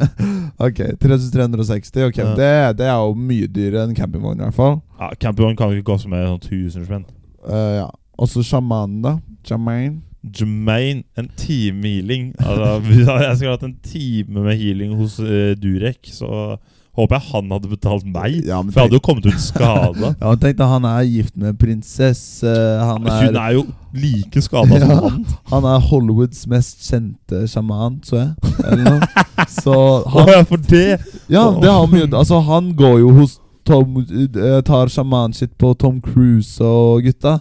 ok, 0.66 0.82
3360. 1.02 2.06
Ok, 2.10 2.18
Ja. 2.22 2.32
det, 2.38 2.50
det 2.80 2.88
er 2.90 2.98
jo 2.98 3.14
mye 3.18 3.46
dyrere 3.48 3.86
enn 3.86 3.94
campingvogn, 3.98 4.40
i 4.40 4.48
hvert 4.48 4.58
fall. 4.58 4.80
Ja, 5.00 5.12
Campingvogn 5.20 5.56
kan 5.58 5.70
jo 5.72 5.80
ikke 5.80 5.92
koste 5.94 6.10
mer 6.12 6.26
enn 6.26 6.34
sånn 6.36 6.44
1000 6.66 6.88
spenn. 6.88 7.06
Eh, 7.46 7.72
ja. 7.82 7.88
Og 8.16 8.30
så 8.32 8.42
sjamanen, 8.46 9.00
da. 9.04 9.16
Jamaine. 9.46 10.02
Jermaine, 10.26 11.04
en 11.14 11.28
time 11.38 11.86
healing. 11.86 12.30
Altså, 12.42 12.80
jeg 13.28 13.36
skulle 13.36 13.52
hatt 13.52 13.66
en 13.68 13.76
time 13.84 14.42
med 14.48 14.56
healing 14.58 14.96
hos 14.98 15.20
uh, 15.22 15.52
Durek, 15.60 16.00
så 16.10 16.56
håper 16.96 17.18
jeg 17.18 17.28
han 17.32 17.50
hadde 17.52 17.68
betalt 17.70 18.06
meg. 18.08 18.38
Ja, 18.48 18.58
For 18.62 18.72
jeg 18.80 18.86
hadde 18.86 18.96
jo 18.98 19.02
kommet 19.04 19.26
ut 19.28 19.40
skada. 19.42 20.14
Ja, 20.22 20.34
tenk 20.40 20.56
deg, 20.58 20.66
Han 20.70 20.84
er 20.88 21.02
gift 21.04 21.36
med 21.36 21.50
en 21.52 21.58
prinsesse. 21.60 22.52
Han 22.80 23.02
Hun 23.04 23.10
er, 23.12 23.36
er 23.42 23.52
jo 23.58 23.64
like 23.96 24.42
skada 24.44 24.78
som 24.80 24.92
han. 25.04 25.24
han 25.52 25.68
er 25.72 25.84
Hollywoods 25.90 26.46
mest 26.50 26.82
kjente 26.88 27.44
sjaman, 27.48 28.00
så 28.04 28.20
jeg. 28.22 28.54
Eller 28.64 28.84
noe. 28.96 29.24
Så 29.52 29.72
han, 30.10 30.26
ja, 30.32 30.40
for 30.48 30.58
det! 30.58 30.96
ja, 31.30 31.42
det 31.62 31.68
har 31.70 31.84
mye 31.92 32.06
Altså, 32.18 32.40
han 32.42 32.72
går 32.76 32.96
jo 33.04 33.12
hos 33.20 33.36
Tom 33.68 34.00
eh, 34.02 34.58
Tar 34.66 34.90
sjamanshit 34.90 35.52
på 35.60 35.70
Tom 35.78 36.00
Cruise 36.02 36.58
og 36.64 37.04
gutta. 37.06 37.36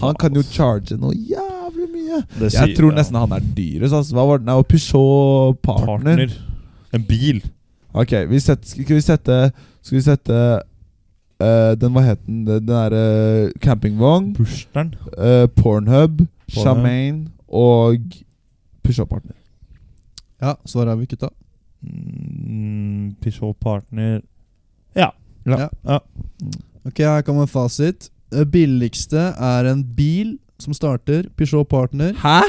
Han 0.00 0.16
kan 0.20 0.34
jo 0.36 0.42
charge 0.46 0.96
noe 1.00 1.12
jævlig 1.14 1.88
mye. 1.92 2.22
Det 2.38 2.48
Jeg 2.48 2.54
sier- 2.56 2.76
tror 2.78 2.92
ja. 2.94 2.98
nesten 3.00 3.18
han 3.20 3.32
er 3.36 3.44
dyrest. 3.56 3.92
Altså. 3.96 4.16
Hva 4.16 4.24
var 4.30 4.40
det? 4.44 4.56
Og 4.56 4.66
Peugeot 4.70 5.60
Partner. 5.66 6.22
partner. 6.24 6.36
En 6.96 7.04
bil. 7.08 7.42
Ok, 7.92 8.12
vi 8.30 8.38
setter, 8.40 8.68
skal 8.68 8.96
vi 8.96 9.00
sette 9.02 9.36
Skal 9.82 9.96
vi 9.96 10.02
sette 10.04 10.34
uh, 11.42 11.72
Den, 11.80 11.92
hva 11.94 12.04
het 12.04 12.20
den? 12.26 12.44
Den 12.46 12.66
derre 12.68 13.50
campingvogn. 13.64 14.32
Busteren. 14.36 14.94
eh, 15.18 15.46
Pornhub, 15.56 16.20
Pornhub. 16.20 16.26
Shamaine 16.50 17.28
og 17.48 17.98
Peugeot 18.84 19.08
Partner. 19.08 19.34
Ja, 20.42 20.54
svaret 20.66 20.92
er 20.92 20.96
vi, 21.00 21.06
gutta. 21.10 21.28
Mm, 21.82 23.14
Peugeot 23.20 23.56
partner 23.60 24.20
Ja. 24.96 25.10
Ja. 25.46 25.68
Ja. 25.84 25.98
Ok, 26.86 26.98
her 26.98 27.22
kommer 27.22 27.46
fasit. 27.46 28.10
Det 28.30 28.46
billigste 28.52 29.18
er 29.36 29.70
en 29.72 29.84
bil 29.96 30.38
som 30.60 30.72
starter. 30.76 31.24
Peugeot 31.36 31.68
Partner. 31.68 32.12
Hæ?! 32.22 32.40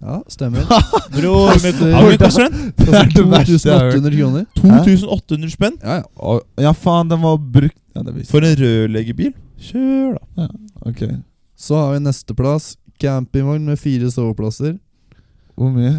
Ja, 0.00 0.22
stemmer. 0.32 0.64
Bror, 1.16 1.50
men- 1.62 1.80
ja, 1.92 1.98
hvor 2.00 2.08
mye 2.08 2.20
koster? 2.22 2.48
Det 2.78 2.88
er 2.88 3.10
det 3.12 3.24
verste 3.28 3.68
jeg 3.68 3.74
har 3.74 3.90
hørt. 3.90 3.94
2800 4.00 4.16
kroner. 4.16 4.46
2800 4.56 5.50
spenn? 5.52 5.76
Ja, 5.84 5.98
ja. 6.00 6.38
Ja, 6.64 6.72
faen, 6.72 7.10
den 7.12 7.20
var 7.20 7.36
brukt 7.36 7.76
Ja, 7.96 8.02
det 8.06 8.14
visste 8.16 8.32
For 8.32 8.46
en 8.46 8.56
rørleggerbil? 8.60 9.32
Kjør, 9.60 10.14
da. 10.16 10.46
Ja, 10.46 10.48
Ok. 10.88 11.02
Så 11.60 11.76
har 11.76 11.92
vi 11.92 12.00
nesteplass. 12.06 12.70
Campingvogn 13.00 13.66
med 13.68 13.76
fire 13.80 14.08
soveplasser. 14.12 14.78
Hvor 15.56 15.68
mye? 15.74 15.98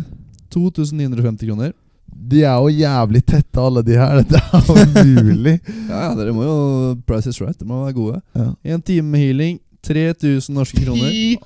2950 0.53 1.45
kroner. 1.47 1.71
De 2.31 2.41
er 2.43 2.57
jo 2.57 2.69
jævlig 2.73 3.21
tette, 3.25 3.61
alle 3.61 3.81
de 3.85 3.95
her. 3.97 4.21
Det 4.29 4.39
er 4.41 5.05
jo 5.05 5.23
mulig. 5.29 5.53
Ja, 5.89 6.07
ja, 6.07 6.15
dere 6.17 6.33
må 6.35 6.43
jo 6.45 6.55
Price 7.07 7.29
is 7.29 7.39
right. 7.41 7.57
Dere 7.59 7.69
må 7.69 7.83
være 7.85 7.95
gode. 7.97 8.21
Ja. 8.37 8.49
En 8.75 8.81
time 8.81 9.13
med 9.13 9.19
healing. 9.27 9.59
3000 9.87 10.55
norske 10.55 10.83
kroner. 10.83 11.09
Fy 11.09 11.37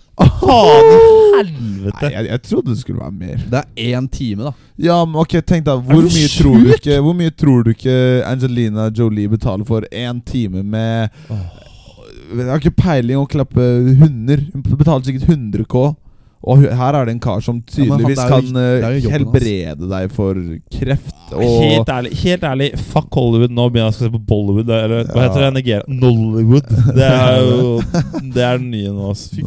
faen 0.42 0.90
i 0.92 0.98
helvete! 1.38 2.02
Nei, 2.02 2.12
jeg, 2.14 2.28
jeg 2.32 2.42
trodde 2.50 2.74
det 2.74 2.80
skulle 2.82 3.02
være 3.04 3.16
mer. 3.20 3.44
Det 3.52 3.62
er 3.62 3.96
én 4.00 4.08
time, 4.12 4.50
da. 4.50 4.54
Ja, 4.82 4.98
men 5.08 5.20
ok, 5.22 5.38
tenk 5.48 5.66
da 5.68 5.78
Er 5.78 5.84
Hvor 5.88 6.04
mye 6.04 6.30
tror 6.34 6.58
du 6.60 6.72
ikke 6.76 6.98
Hvor 7.00 7.16
mye 7.16 7.32
tror 7.32 7.62
du 7.64 7.70
ikke 7.72 7.94
Angelina 8.28 8.90
Jolie 8.92 9.32
betaler 9.32 9.64
for 9.68 9.88
én 9.88 10.20
time 10.28 10.64
med 10.68 11.14
Jeg 11.32 12.50
har 12.50 12.60
ikke 12.60 12.76
peiling 12.76 13.22
å 13.22 13.28
klappe 13.30 13.64
hunder. 14.02 14.42
Hun 14.52 14.66
betaler 14.76 15.06
sikkert 15.08 15.30
100 15.32 15.64
K. 15.72 15.86
Og 16.46 16.62
her 16.62 16.94
er 17.00 17.06
det 17.10 17.14
en 17.16 17.20
kar 17.24 17.40
som 17.42 17.58
Ja, 17.58 17.74
tydeligvis 17.74 18.20
er 18.22 18.30
jo- 18.30 18.36
kan 18.36 18.50
jo 18.54 18.62
eh, 18.62 19.12
helbrede 19.16 19.90
deg 19.90 20.12
for 20.14 20.38
kreft 20.72 21.34
og 21.34 21.42
Helt 21.42 21.90
ærlig, 21.90 22.12
helt 22.22 22.44
ærlig, 22.44 22.68
fuck 22.92 23.10
Hollywood. 23.18 23.50
Nå 23.52 23.70
begynner 23.74 23.90
jeg 23.90 23.96
å 23.96 23.98
se 23.98 24.10
på 24.14 24.22
Bollywood. 24.30 24.70
Eller 24.70 25.08
hva 25.10 25.24
heter 25.26 25.46
det? 25.48 25.54
Nigeria? 25.56 25.84
Nollywood. 25.88 26.70
Det 26.94 27.08
er 27.10 27.40
jo 27.42 27.82
Det 28.36 28.44
er 28.46 28.58
den 28.62 28.70
nye 28.72 28.92
nå. 28.94 29.10
Fy 29.18 29.42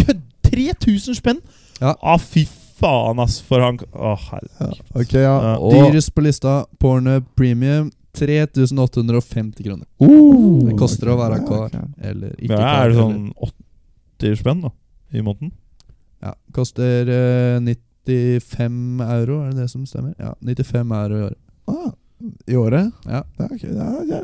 Kødd! 0.00 0.24
3000 0.48 1.18
spenn?! 1.20 1.42
Ja. 1.82 1.92
Ah, 2.02 2.16
fy 2.18 2.46
faen, 2.80 3.20
ass. 3.20 3.40
For 3.44 3.60
han 3.60 3.76
Å, 3.92 4.14
ja, 4.14 4.16
herregud. 4.30 4.80
Ok, 4.96 5.12
ja. 5.20 5.36
Ja. 5.44 5.54
Dyrest 5.60 6.14
på 6.16 6.24
lista, 6.24 6.64
Pornhub 6.80 7.28
Premium. 7.36 7.90
3850 8.18 9.62
kroner. 9.62 9.84
Oh, 10.02 10.64
Det 10.66 10.74
koster 10.80 11.10
å 11.12 11.18
være 11.20 11.38
ja, 11.38 11.44
kar. 11.46 11.68
ok. 11.68 11.94
Eller 12.02 12.32
ikke 12.38 12.56
Ja, 12.58 12.70
er 12.82 12.88
det 12.90 12.98
sånn 12.98 13.32
80 14.18 14.36
spenn 14.40 14.62
da 14.64 14.70
i 15.14 15.22
måneden? 15.22 15.52
Ja, 16.24 16.34
koster 16.52 17.08
eh, 17.12 17.60
95 18.08 19.00
euro, 19.04 19.42
er 19.44 19.52
det 19.52 19.62
det 19.64 19.70
som 19.70 19.84
stemmer? 19.86 20.14
Ja, 20.18 20.34
95 20.40 20.92
euro 20.92 21.18
i 21.18 21.22
året. 21.28 21.38
Ah, 21.68 21.90
I 22.46 22.56
året? 22.56 22.92
Ja. 23.04 23.22
Ja, 23.38 23.44
ok, 23.50 23.62
ja, 23.62 23.88
ja. 24.08 24.22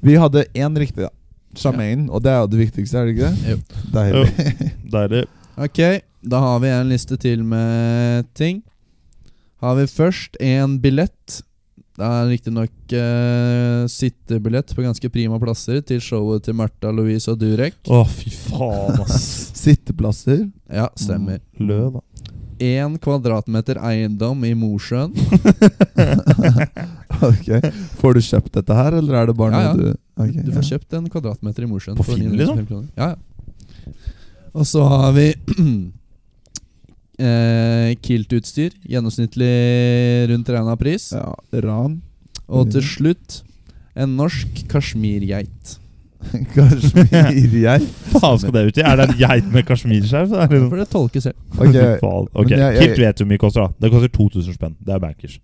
Vi 0.00 0.16
hadde 0.16 0.44
én 0.54 0.78
riktig, 0.78 1.04
da. 1.06 1.10
Charmaine, 1.56 2.08
og 2.10 2.22
det 2.22 2.30
er 2.30 2.40
jo 2.44 2.50
det 2.52 2.60
viktigste, 2.60 2.98
er 2.98 3.06
det 3.08 3.14
ikke 3.16 3.30
det? 3.30 3.54
Jo. 3.54 3.84
Deilig. 3.96 4.72
Deilig. 4.92 5.26
Ok, 5.60 5.76
da 6.24 6.38
har 6.40 6.60
vi 6.62 6.68
en 6.72 6.88
liste 6.88 7.18
til 7.20 7.42
med 7.44 8.24
ting. 8.38 8.62
Har 9.60 9.74
vi 9.76 9.82
først 9.90 10.38
en 10.40 10.78
billett. 10.80 11.40
Det 12.00 12.08
er 12.08 12.28
riktignok 12.30 12.92
eh, 12.96 13.82
sittebillett 13.92 14.70
på 14.72 14.84
ganske 14.86 15.08
prima 15.12 15.36
plasser 15.42 15.82
til 15.84 16.00
showet 16.00 16.46
til 16.46 16.56
Martha 16.56 16.88
Louise 16.96 17.28
og 17.28 17.36
Durek. 17.42 17.76
Å, 17.92 17.98
fy 18.08 18.32
faen, 18.32 19.02
ass. 19.04 19.26
Sitteplasser. 19.60 20.46
Ja, 20.72 20.86
stemmer. 20.96 21.42
Lø, 21.60 21.90
da. 21.98 22.00
Én 22.64 22.96
kvadratmeter 23.00 23.82
eiendom 23.84 24.46
i 24.48 24.54
Mosjøen. 24.56 25.12
ok 27.30 27.48
Får 28.00 28.16
du 28.16 28.20
kjøpt 28.24 28.56
dette 28.56 28.76
her, 28.76 28.96
eller 28.96 29.16
er 29.20 29.28
det 29.28 29.36
bare 29.36 29.60
Ja, 29.60 29.70
ja. 29.70 29.72
du 29.76 29.86
okay, 30.24 30.40
Du 30.40 30.50
ja. 30.52 30.56
får 30.56 30.68
kjøpt 30.70 30.96
en 30.96 31.08
kvadratmeter 31.12 31.66
i 31.66 31.68
Mosjøen. 31.68 32.00
På 32.00 32.08
Finn, 32.08 32.32
liksom? 32.32 32.64
Ja, 32.96 33.12
ja. 33.12 33.94
Og 34.56 34.64
så 34.68 34.88
har 34.88 35.12
vi 35.16 35.28
eh, 37.20 37.92
Kilt-utstyr. 38.02 38.72
Gjennomsnittlig 38.88 39.52
rundt 40.32 40.48
regna 40.48 40.76
pris. 40.80 41.10
Ja, 41.12 41.34
ran. 41.64 42.00
Og 42.48 42.70
til 42.72 42.82
slutt 42.82 43.42
en 43.94 44.16
norsk 44.18 44.64
kasjmirgeit. 44.70 45.76
Kasjmirgeit. 46.54 47.86
faen 48.20 48.38
skal 48.42 48.52
det 48.52 48.62
ut 48.68 48.78
i? 48.80 48.84
Er 48.84 48.96
det 49.00 49.06
en 49.08 49.16
geit 49.20 49.46
med 49.52 49.64
kasjmirskjerf? 49.68 50.28
Det 50.32 50.38
er 50.42 50.48
liksom- 50.52 50.68
For 50.72 50.76
det 50.82 50.88
tolkes 50.92 51.22
selv. 51.28 51.36
Ok, 51.60 51.68
okay. 51.68 51.98
Ok, 52.34 52.50
jeg- 52.50 52.58
jeg- 52.60 52.80
Kilt 52.82 52.98
vet 53.04 53.16
du 53.16 53.24
hvor 53.24 53.30
mye 53.32 53.38
koster, 53.44 53.60
da. 53.66 53.72
Det 53.80 53.90
koster 53.94 54.08
2000 54.16 54.54
spenn. 54.58 54.74
Det 54.84 54.94
er 54.94 54.98
bankers. 55.02 55.38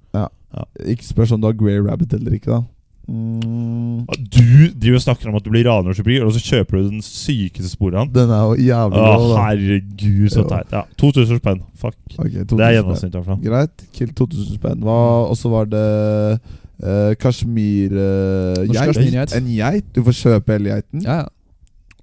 Ikke 0.86 1.04
spør 1.04 1.32
om 1.36 1.40
du 1.40 1.46
har 1.46 1.56
Grey 1.58 1.78
Rabbit 1.84 2.12
eller 2.16 2.32
ikke, 2.38 2.50
da. 2.50 2.62
Mm, 3.07 4.03
Du 4.19 4.66
driver 4.75 4.97
og 4.99 5.03
snakker 5.05 5.29
om 5.31 5.37
at 5.38 5.45
du 5.47 5.51
blir 5.53 5.62
raner 5.69 5.92
og 5.95 6.09
og 6.27 6.33
så 6.35 6.40
kjøper 6.42 6.81
du 6.81 6.88
den 6.90 7.03
sykeste 7.07 7.71
sporen. 7.71 8.11
den 8.12 8.31
er 8.35 8.42
jo 8.51 8.57
jævlig 8.66 8.99
Å, 8.99 9.05
bra, 9.05 9.29
da. 9.31 9.45
herregud, 9.47 10.27
så 10.35 10.42
teit. 10.49 10.73
Ja, 10.75 10.83
2000 10.99 11.38
spenn. 11.38 11.62
Fuck. 11.79 11.95
Okay, 12.19 12.42
2000 12.42 12.59
Det 12.59 12.66
er 12.66 12.73
gjennomsnittet. 12.81 13.29
i. 13.29 13.31
Greit. 13.47 13.87
Kill 13.92 14.11
2000 14.12 14.55
spenn. 14.59 14.83
Og 14.83 15.37
så 15.38 15.49
var 15.53 15.64
det 15.71 15.87
uh, 16.83 17.14
kasjmirgeit. 17.23 19.33
Uh, 19.33 19.37
en 19.38 19.47
geit. 19.55 19.85
Du 19.95 20.03
får 20.03 20.12
kjøpe 20.25 20.53
hele 20.59 20.69
geiten. 20.75 21.01
Ja, 21.07 21.23
ja. 21.23 21.29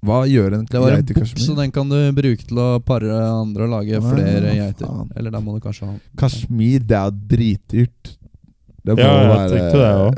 Hva 0.04 0.26
gjør 0.28 0.52
en 0.58 0.66
Det 0.68 0.76
var 0.80 0.90
en 0.92 0.98
geit 1.00 1.10
i 1.10 1.14
bukk, 1.16 1.38
så 1.40 1.54
den 1.56 1.70
kan 1.72 1.88
du 1.88 1.96
bruke 2.12 2.44
til 2.44 2.58
å 2.60 2.76
pare 2.84 3.08
andre 3.24 3.64
og 3.64 3.70
lage 3.72 3.96
Nei, 4.00 4.10
flere 4.12 4.50
geiter. 4.58 4.84
faen. 4.84 5.08
Eller 5.16 5.30
da 5.32 5.40
må 5.40 5.54
du 5.56 5.60
kanskje 5.64 5.86
ha 5.88 5.94
Kasjmir, 6.20 6.82
det 6.84 6.98
er 6.98 7.10
dritdyrt. 7.30 8.10
Det 8.84 8.98
må 8.98 9.00
Ja, 9.00 9.14
jeg 9.14 9.30
være 9.30 9.48
tenkte 9.54 9.78
det 9.80 9.92
òg. 10.02 10.14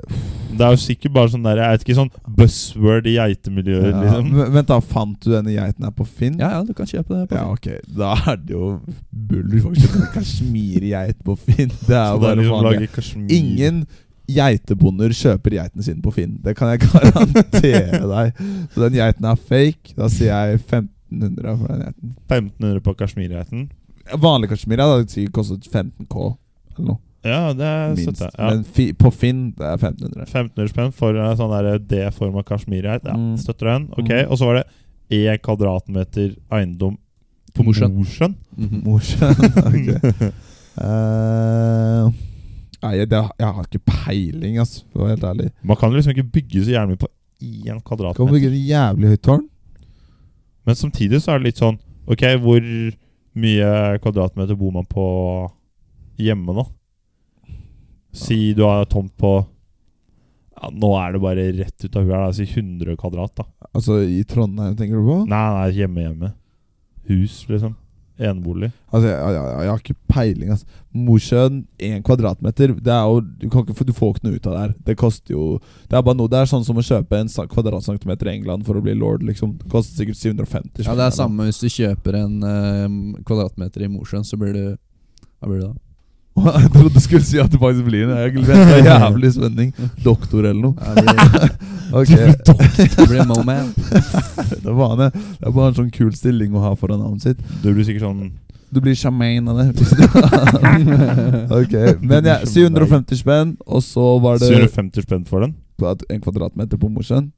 Det 0.46 0.62
er 0.64 0.72
jo 0.72 0.78
sikkert 0.80 1.12
bare 1.16 1.30
sånn 1.32 1.42
der 1.44 1.58
Jeg 1.60 1.72
vet 1.74 1.82
ikke 1.84 1.96
sånn 1.98 2.10
buzzword 2.38 3.06
i 3.10 3.16
geitemiljøet, 3.16 3.88
Ja, 3.90 4.02
liksom. 4.04 4.52
Vent, 4.54 4.68
da. 4.70 4.78
Fant 4.80 5.18
du 5.24 5.30
denne 5.32 5.52
geiten 5.56 5.84
her 5.84 5.92
på 5.96 6.06
Finn? 6.06 6.38
Ja, 6.40 6.52
ja, 6.56 6.62
du 6.64 6.72
kan 6.76 6.86
kjøpe 6.88 7.12
det. 7.12 7.26
På 7.28 7.34
Finn. 7.34 7.42
Ja, 7.42 7.52
ok. 7.52 7.68
Da 7.98 8.12
er 8.32 8.36
det 8.40 8.54
jo 8.54 8.70
bull. 9.10 9.56
faktisk 9.66 9.96
en 10.00 10.08
kasjmirgeit 10.14 11.18
på 11.26 11.36
Finn. 11.40 11.72
Det 11.86 11.96
er 11.96 12.10
Så 12.12 12.16
jo 12.16 12.20
bare 12.60 12.80
liksom. 12.84 13.26
Ingen 13.28 13.86
geitebonder 14.26 15.12
kjøper 15.14 15.54
geiten 15.58 15.82
sin 15.86 16.00
på 16.02 16.10
Finn. 16.14 16.38
Det 16.42 16.56
kan 16.58 16.72
jeg 16.72 16.82
garantere 16.86 18.00
deg. 18.10 18.44
Så 18.74 18.86
den 18.86 18.96
geiten 19.00 19.28
er 19.30 19.36
fake. 19.50 19.94
Da 19.98 20.08
sier 20.12 20.32
jeg 20.32 20.60
1500 20.62 21.58
for 21.60 21.68
den 21.74 21.84
geiten. 21.86 22.14
1500 22.30 22.80
på 22.86 22.94
kasjmirgeiten. 23.02 23.66
Vanlig 24.22 24.50
kasjmir 24.54 24.82
hadde 24.82 25.10
sikkert 25.10 25.34
kostet 25.40 25.66
15K 25.70 26.24
eller 26.76 26.86
noe. 26.92 27.00
Ja, 27.26 27.52
det 27.56 27.70
Minst. 27.96 28.02
støtter 28.06 28.30
jeg. 28.30 28.38
Ja. 28.38 28.50
Men 28.54 28.64
fi, 28.76 28.86
på 28.92 29.10
Finn 29.12 29.40
det 29.58 29.66
er 29.66 29.76
1500. 29.80 30.26
1500 30.26 30.68
spenn 30.72 30.92
for 30.94 31.16
en 31.16 31.36
sånn 31.40 31.52
der 31.54 31.78
D-forma 31.78 32.42
kasjmirgeit. 32.46 33.04
Ja, 33.04 33.16
Mm. 33.16 33.36
støtter 33.42 33.72
den. 33.72 33.88
Ok, 33.98 34.08
Mm. 34.10 34.30
Og 34.30 34.38
så 34.38 34.46
var 34.46 34.54
det 34.60 34.66
1 35.10 35.42
kvadratmeter 35.42 36.36
eiendom 36.52 36.96
på 37.54 37.64
Mosjøen. 37.64 37.94
Mosjøen. 37.96 38.34
Mm 38.56 38.68
-hmm. 38.68 38.86
ok. 39.68 40.32
uh, 40.82 42.10
nei, 42.82 43.04
det, 43.08 43.20
jeg 43.40 43.52
har 43.56 43.64
ikke 43.66 43.84
peiling, 43.86 44.58
altså, 44.62 44.82
for 44.92 45.00
å 45.00 45.06
være 45.06 45.14
helt 45.16 45.24
ærlig. 45.30 45.50
Man 45.62 45.76
kan 45.80 45.92
liksom 45.94 46.12
ikke 46.14 46.30
bygge 46.36 46.64
så 46.66 46.74
jævlig 46.76 46.94
mye 46.96 47.02
på 47.04 47.08
én 47.42 47.66
Kan 47.66 47.80
kvadratmeter. 47.80 48.32
bygge 48.32 48.50
et 48.52 48.68
jævlig 48.70 49.08
høyt 49.14 49.22
tårn. 49.22 49.48
Men 50.66 50.74
samtidig 50.74 51.20
så 51.22 51.32
er 51.34 51.38
det 51.38 51.44
litt 51.52 51.60
sånn 51.62 51.78
Ok, 52.08 52.22
hvor 52.38 52.60
mye 53.34 53.98
kvadratmeter 53.98 54.54
bor 54.56 54.70
man 54.72 54.84
på 54.86 55.04
hjemme 56.18 56.54
nå? 56.54 56.66
Si 58.16 58.40
du 58.56 58.62
har 58.64 58.86
tomt 58.88 59.12
på 59.20 59.34
ja, 60.56 60.70
Nå 60.72 60.92
er 60.96 61.12
det 61.12 61.20
bare 61.20 61.48
rett 61.52 61.84
ut 61.84 61.96
av 62.00 62.06
huet. 62.06 62.16
her. 62.16 62.32
Si 62.32 62.46
100 62.48 62.96
kvadrat, 62.96 63.34
da. 63.36 63.44
Altså 63.76 63.98
i 64.08 64.22
Trondheim, 64.24 64.76
tenker 64.78 64.96
du 64.96 65.04
på? 65.04 65.18
Nei, 65.28 65.42
nei, 65.58 65.66
hjemme, 65.76 66.06
hjemme. 66.06 66.30
Hus, 67.10 67.42
liksom. 67.50 67.74
Enebolig. 68.16 68.70
Altså, 68.88 69.10
jeg, 69.10 69.32
jeg, 69.36 69.48
jeg 69.60 69.68
har 69.68 69.80
ikke 69.82 69.96
peiling. 70.08 70.52
Altså. 70.54 70.78
Mosjøen, 70.96 71.58
én 71.84 72.00
kvadratmeter 72.00 72.72
Det 72.80 72.88
er 72.94 73.02
jo, 73.04 73.18
du, 73.20 73.44
kan 73.52 73.66
ikke, 73.66 73.74
få- 73.76 73.84
du 73.84 73.92
får 73.92 74.14
ikke 74.14 74.24
noe 74.24 74.38
ut 74.38 74.46
av 74.48 74.54
det 74.56 74.62
her. 74.62 74.72
Det 74.88 74.94
koster 74.96 75.34
jo 75.36 75.42
Det 75.84 75.98
er 75.98 76.06
bare 76.06 76.16
noe 76.16 76.32
Det 76.32 76.38
er 76.40 76.48
sånn 76.48 76.64
som 76.64 76.80
å 76.80 76.84
kjøpe 76.88 77.18
en 77.20 77.28
kvadratcentimeter 77.52 78.30
i 78.30 78.38
England 78.38 78.64
for 78.64 78.80
å 78.80 78.84
bli 78.86 78.94
lord, 78.96 79.20
liksom. 79.28 79.58
Det 79.60 79.68
koster 79.68 80.00
sikkert 80.00 80.16
750 80.22 80.88
Ja, 80.88 80.96
det 80.96 81.10
er 81.10 81.18
samme 81.18 81.44
hvis 81.50 81.60
du 81.60 81.68
kjøper 81.68 82.16
en 82.22 82.38
uh, 82.40 83.20
kvadratmeter 83.28 83.84
i 83.84 83.90
Mosjøen, 83.92 84.24
så 84.24 84.40
blir 84.40 84.56
du 84.56 84.64
Hva 84.72 85.50
blir 85.52 85.60
det 85.60 85.68
da? 85.68 85.74
Jeg 86.36 86.70
trodde 86.72 86.92
du 86.94 87.00
skulle 87.00 87.24
si 87.24 87.38
at 87.40 87.52
det 87.52 87.58
faktisk 87.60 87.86
blir. 87.86 88.10
Jeg 88.12 88.34
venter 88.36 88.82
jævlig 88.84 89.30
spenning. 89.32 89.70
Doktor 90.04 90.44
eller 90.44 90.60
noe. 90.60 90.74
Ja, 90.80 90.94
det, 90.96 92.08
blir, 92.10 92.34
doktor 92.46 92.90
det 92.96 93.06
blir 93.08 93.24
Moman. 93.28 93.70
Det 94.46 94.72
er 94.72 94.74
bare, 94.74 95.06
det 95.06 95.46
er 95.46 95.54
bare 95.54 95.70
en 95.70 95.76
sånn 95.76 95.90
kul 95.94 96.10
stilling 96.14 96.54
å 96.56 96.62
ha 96.64 96.72
foran 96.78 97.00
navnet 97.00 97.22
sitt. 97.24 97.40
Du 97.62 97.70
blir 97.70 97.86
sikkert 97.86 98.04
sånn 98.08 98.32
Du 98.74 98.80
blir 98.82 98.96
sjamein 98.98 99.46
av 99.48 99.60
det. 99.60 99.86
ok, 101.60 101.74
Men 102.02 102.26
ja, 102.26 102.36
750 102.42 103.20
spenn, 103.22 103.54
og 103.64 103.84
så 103.86 104.06
var 104.22 104.40
det 104.42 104.50
750 104.50 105.06
spenn 105.06 105.24
for 105.28 105.46
den. 105.46 105.54
en 106.10 106.22
kvadratmeter 106.24 106.80
på 106.82 106.90
Mosjøen. 106.90 107.30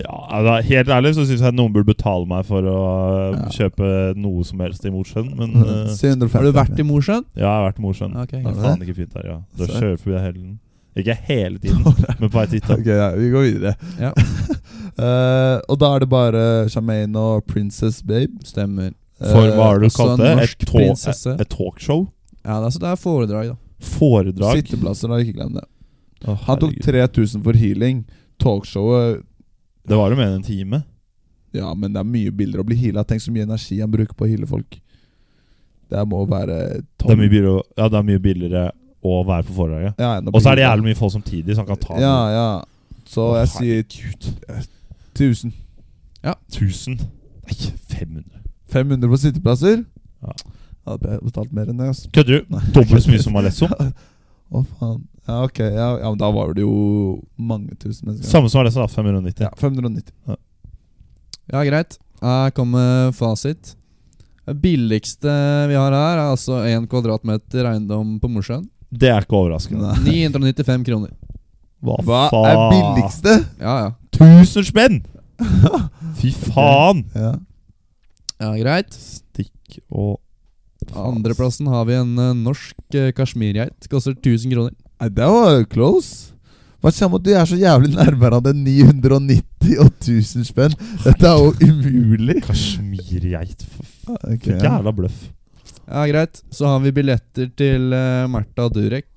Ja, 0.00 0.40
da, 0.46 0.56
Helt 0.64 0.88
ærlig 0.88 1.12
så 1.16 1.26
syns 1.28 1.42
jeg 1.44 1.54
noen 1.56 1.72
burde 1.74 1.90
betale 1.92 2.28
meg 2.28 2.46
for 2.48 2.64
å 2.64 2.76
uh, 2.80 3.36
Ja. 3.36 3.46
kjøpe 3.52 3.88
noe 4.16 4.44
som 4.48 4.62
helst 4.64 4.84
i 4.88 4.92
Mosjøen. 4.94 5.32
Men 5.36 5.56
uh, 5.60 6.28
Har 6.32 6.46
du 6.46 6.52
vært 6.56 6.78
i 6.80 6.86
Mosjøen? 6.86 7.26
ja, 7.36 7.44
jeg 7.44 7.48
har 7.50 7.66
vært 7.68 7.80
i 7.80 7.86
Mosjøen. 7.86 8.16
Okay, 8.24 8.42
Det 8.42 8.52
er 8.54 8.60
faen 8.62 8.84
ikke 8.86 8.98
fint 9.02 9.18
her, 9.18 9.28
ja. 9.28 9.38
Da 9.58 9.68
kjører 9.70 9.98
forbi 10.00 10.22
tiden. 10.22 10.54
Ikke 11.02 11.16
hele 11.28 11.58
tiden, 11.60 11.84
men 12.20 12.28
på 12.28 12.36
vei 12.36 12.46
dit. 12.52 12.70
Ok, 12.72 12.88
ja, 12.88 13.10
vi 13.16 13.30
går 13.32 13.46
videre. 13.48 13.74
Ja. 14.00 14.12
uh, 14.12 15.58
og 15.70 15.78
da 15.80 15.92
er 15.96 16.04
det 16.04 16.10
bare 16.12 16.44
Charmaine 16.72 17.16
og 17.20 17.46
Princess 17.48 18.02
Babe. 18.04 18.42
Stemmer. 18.48 18.92
For 19.22 19.52
hva 19.54 19.68
har 19.70 19.80
du 19.80 19.88
kalt 19.92 20.18
det? 20.20 20.32
Et, 20.42 21.36
et 21.36 21.52
talkshow? 21.52 22.08
Ja, 22.42 22.58
det 22.58 22.72
er, 22.72 22.80
det 22.82 22.88
er 22.90 22.98
foredrag, 22.98 23.52
da. 23.52 23.58
Foredrag? 23.82 24.58
Sitteplasser, 24.58 25.12
da, 25.12 25.20
ikke 25.22 25.36
glem 25.38 25.54
det. 25.60 25.64
Oh, 26.26 26.38
Han 26.46 26.58
tok 26.58 26.74
3000 26.82 27.42
for 27.44 27.58
healing. 27.58 28.02
Talkshowet 28.42 29.22
Det 29.88 29.98
var 29.98 30.12
jo 30.12 30.18
mer 30.18 30.30
enn 30.30 30.40
en 30.40 30.46
time. 30.46 30.82
Ja, 31.52 31.72
men 31.74 31.92
det 31.92 32.00
er 32.00 32.08
mye 32.08 32.32
billigere 32.32 32.64
å 32.64 32.66
bli 32.68 32.78
heala. 32.80 33.04
Tenk 33.04 33.20
så 33.24 33.32
mye 33.34 33.44
energi 33.44 33.80
han 33.82 33.90
bruker 33.92 34.16
på 34.16 34.24
å 34.24 34.30
heale 34.30 34.48
folk. 34.48 34.78
Det 35.92 36.04
må 36.08 36.22
være 36.24 36.54
Det 36.80 37.10
er 37.10 37.18
mye 37.20 37.28
billigere, 37.28 37.62
ja, 37.76 37.88
det 37.92 37.98
er 37.98 38.06
mye 38.08 38.22
billigere 38.24 38.62
å 39.02 39.18
være 39.28 39.44
på 39.48 39.56
forlaget. 39.56 39.98
Ja, 40.00 40.14
Og 40.32 40.38
så 40.40 40.52
er 40.52 40.60
det 40.60 40.64
jævlig 40.64 40.86
mye 40.88 40.98
folk 41.00 41.12
samtidig, 41.12 41.54
så 41.56 41.64
han 41.64 41.68
kan 41.68 41.82
ta 41.82 41.98
Ja, 42.00 42.16
ja. 42.32 42.46
Så 43.12 43.26
Å, 43.32 43.42
jeg 43.42 43.48
sier 43.52 44.62
1000. 45.18 45.52
Ja. 46.24 46.34
1000. 46.54 46.96
Nei, 47.42 47.56
500. 47.90 48.42
500 48.72 49.10
på 49.12 49.18
sitteplasser? 49.20 49.82
Ja. 50.22 50.32
Ja, 50.86 50.96
Jeg 50.96 51.10
hadde 51.10 51.18
betalt 51.26 51.52
mer 51.54 51.68
enn 51.70 51.78
det. 51.78 51.90
Kødder 52.14 52.40
du? 52.40 52.56
Dobbelt 52.74 53.04
så 53.04 53.10
mye 53.12 53.22
som 53.22 53.36
Alesso? 53.38 53.68
Å, 54.52 54.62
faen. 54.78 55.02
Ja, 55.28 55.42
ok. 55.44 55.58
Ja, 55.58 55.88
ja, 56.00 56.08
men 56.08 56.18
da 56.18 56.30
var 56.34 56.54
det 56.56 56.64
jo 56.64 57.20
mange 57.38 57.76
tusen 57.78 58.08
mennesker. 58.08 58.28
Samme 58.30 58.50
som 58.50 58.62
Alessa, 58.62 58.82
da. 58.82 58.88
590. 58.90 59.44
Ja, 59.46 59.52
590. 59.60 60.10
Ja, 61.52 61.62
greit. 61.68 61.98
Her 62.22 62.50
kommer 62.54 63.12
fasit. 63.14 63.76
Det 64.46 64.56
billigste 64.58 65.30
vi 65.70 65.76
har 65.78 65.94
her, 65.94 66.18
er 66.18 66.32
altså 66.32 66.58
1 66.66 66.88
kvadratmeter 66.90 67.68
eiendom 67.70 68.16
på 68.22 68.30
Mosjøen. 68.30 68.64
Det 68.90 69.08
er 69.08 69.22
ikke 69.24 69.38
overraskende. 69.38 69.94
995 70.02 70.86
kroner. 70.88 71.12
Hva, 71.82 71.96
Hva 72.06 72.24
faen? 72.30 72.50
er 72.50 72.74
billigste? 72.74 73.36
Ja, 73.62 73.76
ja. 73.86 73.92
1000 74.18 74.68
spenn! 74.68 75.00
Fy 76.18 76.34
faen! 76.50 77.06
Ja. 77.14 77.32
Ja, 78.42 78.52
greit. 78.58 78.94
Stikk 78.94 79.78
og 79.88 80.18
Andreplassen 80.98 81.68
har 81.70 81.86
vi 81.86 81.94
en 81.94 82.16
eh, 82.18 82.32
norsk 82.34 82.96
uh, 82.98 83.10
kasjmirgeit. 83.14 83.86
Koster 83.90 84.16
1000 84.18 84.50
kroner. 84.50 84.74
Nei, 85.02 85.08
det 85.10 85.26
var 85.26 85.64
close. 85.66 86.28
Hva 86.78 86.92
kommer 86.94 87.18
at 87.18 87.24
du 87.26 87.30
er 87.34 87.46
så 87.50 87.56
jævlig 87.58 87.88
nærmere 87.90 88.38
av 88.38 88.44
det 88.46 88.52
990 88.54 89.80
og 89.82 89.88
1000 89.96 90.44
spenn? 90.46 90.76
Dette 91.02 91.26
er 91.26 91.40
jo 91.40 91.48
umulig. 91.58 92.36
kasjmirgeit. 92.44 93.64
Okay. 94.06 94.60
jævla 94.62 94.92
bløff. 94.94 95.24
Ja, 95.88 96.04
greit. 96.06 96.44
Så 96.54 96.70
har 96.70 96.78
vi 96.86 96.94
billetter 96.94 97.50
til 97.58 97.90
uh, 97.90 98.30
Martha 98.30 98.68
Durek. 98.70 99.08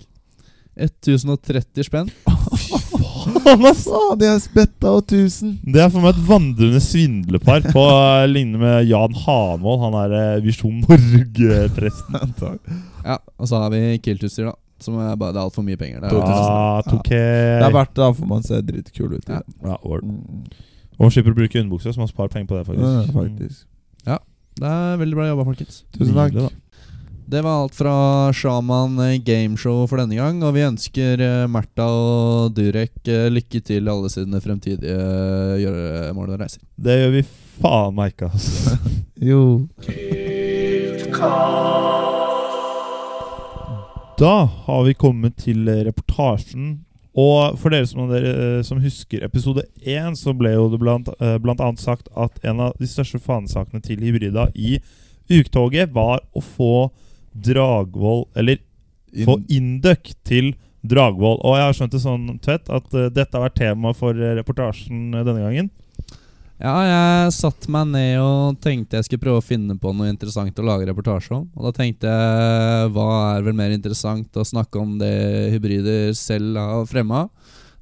1030 0.74 1.86
spenn. 1.86 2.10
Faen, 2.26 3.62
altså! 3.70 3.94
Faen, 3.94 4.18
de 4.18 4.30
er 4.32 4.42
spetta 4.42 4.96
og 4.98 5.06
1000. 5.06 5.54
Det 5.70 5.86
er 5.86 5.94
for 5.94 6.02
meg 6.02 6.16
et 6.16 6.26
vandrende 6.26 6.82
svindlepar 6.82 7.62
på 7.70 7.86
uh, 7.86 8.26
lignende 8.26 8.58
med 8.66 8.90
Jan 8.90 9.14
Hanvold, 9.22 9.86
han 9.86 10.02
er 10.02 10.18
uh, 10.18 10.42
Visjon 10.42 10.82
Norge-presten. 10.82 12.22
Ja, 13.06 13.20
Og 13.38 13.46
så 13.46 13.62
har 13.62 13.70
vi 13.70 14.00
kiltutstyr, 14.02 14.50
da. 14.50 14.58
Som 14.82 14.98
er 15.00 15.14
bare, 15.16 15.32
det 15.32 15.40
er 15.40 15.46
altfor 15.46 15.64
mye 15.64 15.78
penger. 15.80 16.02
Det 16.02 16.10
er, 16.10 16.16
2000. 16.20 16.32
Ah, 16.36 16.80
tok 16.84 17.08
Det 17.08 17.20
er 17.68 17.76
verdt 17.76 17.94
det, 17.94 18.02
da, 18.02 18.10
får 18.18 18.30
man 18.32 18.44
se 18.44 18.60
dritkul 18.70 19.14
ut. 19.16 19.30
Ja. 19.30 19.40
ja, 19.64 19.78
word. 19.84 20.04
Mm. 20.04 20.44
Og 20.96 21.08
man 21.08 21.12
slipper 21.12 21.32
å 21.32 21.38
bruke 21.38 21.60
underbukse, 21.60 21.92
så 21.92 22.00
man 22.00 22.12
sparer 22.12 22.32
penger 22.32 22.48
på 22.50 22.60
det. 22.60 22.76
Ja, 22.80 23.02
faktisk 23.12 23.66
Ja, 24.06 24.20
det 24.60 24.76
er 24.76 25.02
veldig 25.02 25.18
bra 25.18 25.32
jobba, 25.32 25.48
folkens. 25.48 25.82
Tusen 25.96 26.16
takk. 26.16 26.54
Det 27.26 27.40
var 27.42 27.64
alt 27.64 27.74
fra 27.74 28.32
Shaman 28.32 28.98
eh, 29.02 29.16
Gameshow 29.18 29.86
for 29.90 29.98
denne 29.98 30.14
gang. 30.14 30.38
Og 30.46 30.54
vi 30.54 30.62
ønsker 30.62 31.18
uh, 31.18 31.48
Märtha 31.50 31.88
og 31.90 32.54
Durek 32.54 33.02
eh, 33.10 33.26
lykke 33.34 33.60
til 33.66 33.82
i 33.82 33.90
alle 33.90 34.12
sine 34.12 34.38
fremtidige 34.44 34.94
gjøremål 35.64 36.36
og 36.36 36.40
reiser. 36.44 36.62
Det 36.78 37.00
gjør 37.00 37.12
vi 37.18 37.26
faen 37.58 37.98
meg 37.98 38.14
ikke, 38.14 38.30
altså. 38.30 38.78
Jo. 39.30 39.42
Da 44.18 44.48
har 44.64 44.84
vi 44.84 44.94
kommet 44.94 45.36
til 45.44 45.68
reportasjen. 45.68 46.78
Og 47.16 47.56
for 47.60 47.72
dere 47.72 47.86
som, 47.88 48.06
dere, 48.08 48.30
eh, 48.32 48.62
som 48.64 48.80
husker 48.80 49.24
episode 49.24 49.64
én, 49.84 50.16
så 50.16 50.32
ble 50.36 50.54
jo 50.54 50.70
det 50.72 50.80
blant, 50.80 51.08
eh, 51.20 51.36
blant 51.40 51.60
annet 51.60 51.80
sagt 51.80 52.08
at 52.16 52.40
en 52.44 52.60
av 52.60 52.76
de 52.80 52.88
største 52.88 53.20
fanesakene 53.20 53.82
til 53.84 54.00
Hybrida 54.00 54.48
i 54.54 54.78
uktoget 55.32 55.92
var 55.92 56.20
å 56.36 56.40
få 56.44 56.90
Dragvoll 57.36 58.24
Eller 58.36 58.60
få 59.24 59.36
Induc 59.52 60.14
til 60.24 60.54
Dragvoll. 60.80 61.40
Og 61.44 61.56
jeg 61.56 61.66
har 61.66 61.76
skjønt 61.76 61.92
det 61.92 62.04
sånn, 62.04 62.38
Tvedt, 62.40 62.70
at 62.72 62.94
eh, 62.94 63.10
dette 63.12 63.36
har 63.36 63.48
vært 63.50 63.60
tema 63.60 63.92
for 63.96 64.16
reportasjen 64.16 65.10
denne 65.12 65.40
gangen. 65.44 65.70
Ja, 66.56 66.72
jeg 66.88 67.32
satte 67.36 67.68
meg 67.68 67.90
ned 67.92 68.14
og 68.22 68.56
tenkte 68.64 68.96
jeg 68.96 69.04
skulle 69.04 69.24
prøve 69.26 69.42
å 69.42 69.44
finne 69.44 69.76
på 69.76 69.92
noe 69.92 70.08
interessant 70.08 70.56
å 70.56 70.64
lage 70.64 70.88
reportasje 70.88 71.34
om. 71.36 71.44
Og 71.52 71.68
da 71.68 71.74
tenkte 71.76 72.08
jeg 72.08 72.94
hva 72.96 73.10
er 73.34 73.44
vel 73.44 73.58
mer 73.58 73.74
interessant 73.74 74.40
å 74.40 74.46
snakke 74.46 74.80
om 74.80 74.96
det 75.02 75.12
hybrider 75.52 76.16
selv 76.16 76.56
har 76.56 76.88
fremma. 76.88 77.26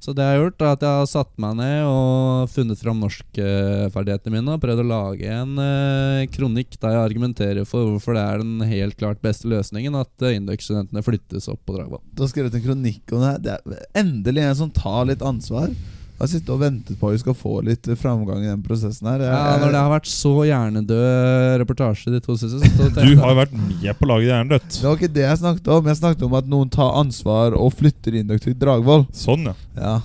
Så 0.03 0.11
det 0.13 0.21
jeg 0.21 0.35
har 0.35 0.43
gjort, 0.43 0.59
er 0.61 0.73
at 0.75 0.83
jeg 0.83 0.97
har 0.99 1.07
satt 1.09 1.31
meg 1.41 1.55
ned 1.57 1.87
og 1.87 2.51
funnet 2.53 2.81
fram 2.83 2.99
norskferdighetene 3.01 4.35
mine 4.35 4.53
og 4.53 4.61
prøvd 4.61 4.83
å 4.83 4.87
lage 4.91 5.31
en 5.33 5.55
eh, 5.63 6.27
kronikk 6.35 6.75
der 6.77 6.93
jeg 6.93 7.07
argumenterer 7.07 7.65
for 7.65 7.95
hvorfor 7.95 8.13
det 8.13 8.25
er 8.27 8.43
den 8.43 8.69
helt 8.69 8.99
klart 8.99 9.23
beste 9.23 9.49
løsningen 9.49 9.97
at 9.97 10.27
eh, 10.27 10.35
Induc-studentene 10.37 11.01
flyttes 11.05 11.47
opp 11.49 11.63
på 11.65 11.79
Dragvoll. 11.79 12.03
Du 12.11 12.21
har 12.21 12.29
skrevet 12.29 12.59
en 12.59 12.67
kronikk 12.67 13.15
om 13.15 13.23
det 13.23 13.31
her. 13.31 13.41
Det 13.47 13.55
er 13.55 14.03
endelig 14.03 14.45
en 14.45 14.59
som 14.65 14.75
tar 14.83 15.07
litt 15.09 15.25
ansvar. 15.25 15.71
Har 16.19 16.27
sittet 16.31 16.49
og 16.53 16.61
ventet 16.61 16.95
på 16.99 17.09
at 17.09 17.17
vi 17.17 17.19
skal 17.25 17.35
få 17.35 17.57
litt 17.65 17.87
framgang 17.99 18.39
i 18.45 18.47
den 18.47 18.61
prosessen 18.63 19.07
her. 19.09 19.19
Jeg- 19.19 19.33
Ja, 19.35 19.57
når 19.59 19.71
det 19.73 19.81
har 19.83 19.91
vært 19.99 20.07
så 20.07 20.31
hjernedød 20.47 21.59
reportasje 21.59 22.11
de 22.13 22.19
to 22.23 22.37
siste, 22.37 22.59
så 22.61 22.87
Du 22.93 23.15
har 23.19 23.33
jo 23.33 23.39
vært 23.41 23.51
med 23.51 23.99
på 23.99 24.07
laget 24.07 24.29
Hjernedødt. 24.31 24.69
Det 24.79 24.83
var 24.87 24.95
ikke 24.95 25.13
det 25.13 25.25
jeg 25.27 25.37
snakket 25.39 25.67
om. 25.67 25.85
Jeg 25.91 25.97
snakket 25.97 26.23
om 26.23 26.33
at 26.39 26.45
noen 26.47 26.69
tar 26.71 26.93
ansvar 27.01 27.53
og 27.59 27.73
flytter 27.75 28.15
Induc 28.21 28.41
til 28.41 28.53
Dragvoll. 28.55 29.05
Sånn, 29.11 29.43
ja. 29.45 29.53
Ja. 29.75 30.01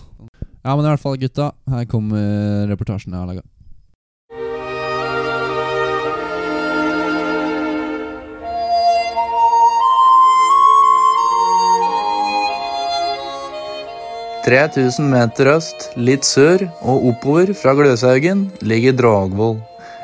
Ja, 0.64 0.76
men 0.76 0.84
i 0.84 0.88
hvert 0.90 1.00
fall, 1.00 1.16
gutta. 1.16 1.52
Her 1.68 1.84
kommer 1.86 2.66
reportasjen 2.68 3.12
jeg 3.12 3.20
har 3.20 3.26
laga. 3.30 3.42
Meter 14.46 15.56
øst, 15.56 15.90
litt 15.96 16.24
sør 16.24 16.62
og 16.82 17.06
oppover 17.10 17.52
fra 17.54 17.74
Gløshaugen 17.74 18.50
ligger 18.62 18.92
Dragvoll. 18.92 19.60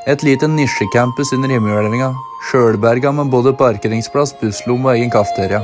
Et 0.06 0.22
lite 0.22 0.46
nisjecampus 0.46 1.32
under 1.32 1.48
himmelhvelvinga, 1.48 2.12
sjølberga 2.50 3.12
med 3.12 3.30
både 3.30 3.52
parkeringsplass, 3.56 4.34
busslomme 4.40 4.88
og 4.88 4.96
egen 4.96 5.10
kafeteria. 5.10 5.62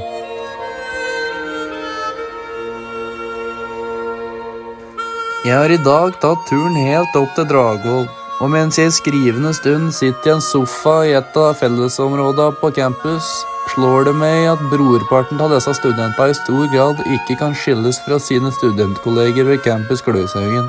Jeg 5.45 5.55
har 5.59 5.71
i 5.71 5.77
dag 5.85 6.13
tatt 6.23 6.45
turen 6.49 6.75
helt 6.75 7.15
opp 7.17 7.35
til 7.35 7.47
Dragvoll, 7.51 8.09
og 8.41 8.51
mens 8.51 8.79
jeg 8.79 8.87
i 8.87 8.91
skrivende 8.91 9.53
stund 9.55 9.93
sitter 9.93 10.31
i 10.31 10.35
en 10.35 10.41
sofa 10.41 11.05
i 11.07 11.13
et 11.19 11.37
av 11.37 11.55
fellesområdene 11.61 12.59
på 12.61 12.71
campus, 12.75 13.45
slår 13.71 14.09
det 14.09 14.15
meg 14.19 14.49
at 14.51 14.63
brorparten 14.73 15.41
av 15.43 15.53
disse 15.55 15.73
studentene 15.79 16.33
i 16.33 16.39
stor 16.39 16.67
grad 16.75 17.03
ikke 17.17 17.39
kan 17.41 17.55
skilles 17.57 18.01
fra 18.07 18.19
sine 18.21 18.51
studentkolleger 18.59 19.47
ved 19.49 19.63
campus 19.67 20.03
Gløshaugen. 20.05 20.69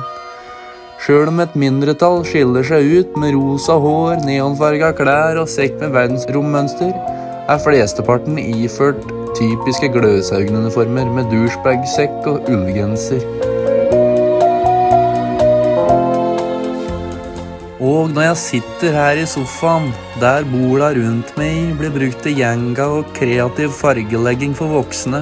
Sjøl 1.04 1.28
om 1.28 1.42
et 1.44 1.56
mindretall 1.58 2.22
skiller 2.24 2.64
seg 2.64 2.86
ut 3.00 3.18
med 3.20 3.34
rosa 3.36 3.76
hår, 3.82 4.22
neonfarga 4.24 4.94
klær 4.96 5.42
og 5.42 5.50
sekk 5.52 5.76
med 5.82 5.92
verdensrommønster, 5.96 6.94
er 7.44 7.60
flesteparten 7.60 8.40
iført 8.40 9.02
typiske 9.36 9.90
Gløshaugen-uniformer 9.92 11.10
med 11.18 11.28
douchebag-sekk 11.34 12.30
og 12.30 12.48
ullgenser. 12.48 13.52
Og 17.84 18.08
når 18.14 18.30
jeg 18.30 18.40
sitter 18.40 18.94
her 18.96 19.18
i 19.20 19.24
sofaen, 19.28 19.90
der 20.20 20.46
borda 20.48 20.94
rundt 20.96 21.34
meg 21.36 21.74
blir 21.76 21.90
brukt 21.92 22.22
til 22.24 22.38
jenga 22.40 22.86
og 23.00 23.10
kreativ 23.18 23.74
fargelegging 23.76 24.54
for 24.56 24.72
voksne, 24.72 25.20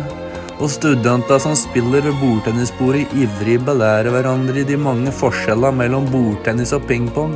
og 0.63 0.71
studenter 0.71 1.41
som 1.43 1.57
spiller 1.59 2.05
ved 2.07 2.21
bordtennisbordet 2.21 3.17
ivrig 3.19 3.57
belærer 3.67 4.13
hverandre 4.15 4.63
i 4.63 4.69
de 4.69 4.79
mange 4.79 5.11
forskjellene 5.19 5.81
mellom 5.81 6.07
bordtennis 6.13 6.75
og 6.77 6.87
pingpong, 6.87 7.35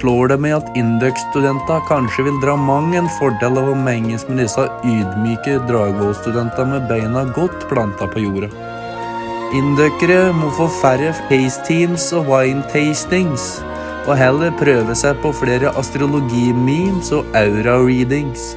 slår 0.00 0.32
det 0.32 0.40
meg 0.46 0.56
at 0.56 0.80
Induc-studenter 0.80 1.84
kanskje 1.90 2.24
vil 2.30 2.40
dra 2.42 2.56
mang 2.56 2.94
en 2.96 3.10
fordel 3.18 3.60
av 3.60 3.68
å 3.74 3.76
menges 3.76 4.24
med 4.30 4.40
disse 4.46 4.64
ydmyke 4.80 5.60
Dragvoll-studentene 5.68 6.78
med 6.78 6.88
beina 6.88 7.26
godt 7.36 7.68
planta 7.68 8.08
på 8.08 8.24
jorda. 8.24 8.48
Indøkere 9.54 10.32
må 10.34 10.48
få 10.56 10.66
færre 10.80 11.12
face 11.28 12.16
og 12.16 12.32
wine 12.32 12.64
tastings, 12.72 13.60
og 14.04 14.18
heller 14.20 14.52
prøve 14.60 14.94
seg 14.98 15.16
på 15.22 15.32
flere 15.36 15.72
astrologi-memes 15.80 17.10
og 17.16 17.36
aura-readings. 17.38 18.52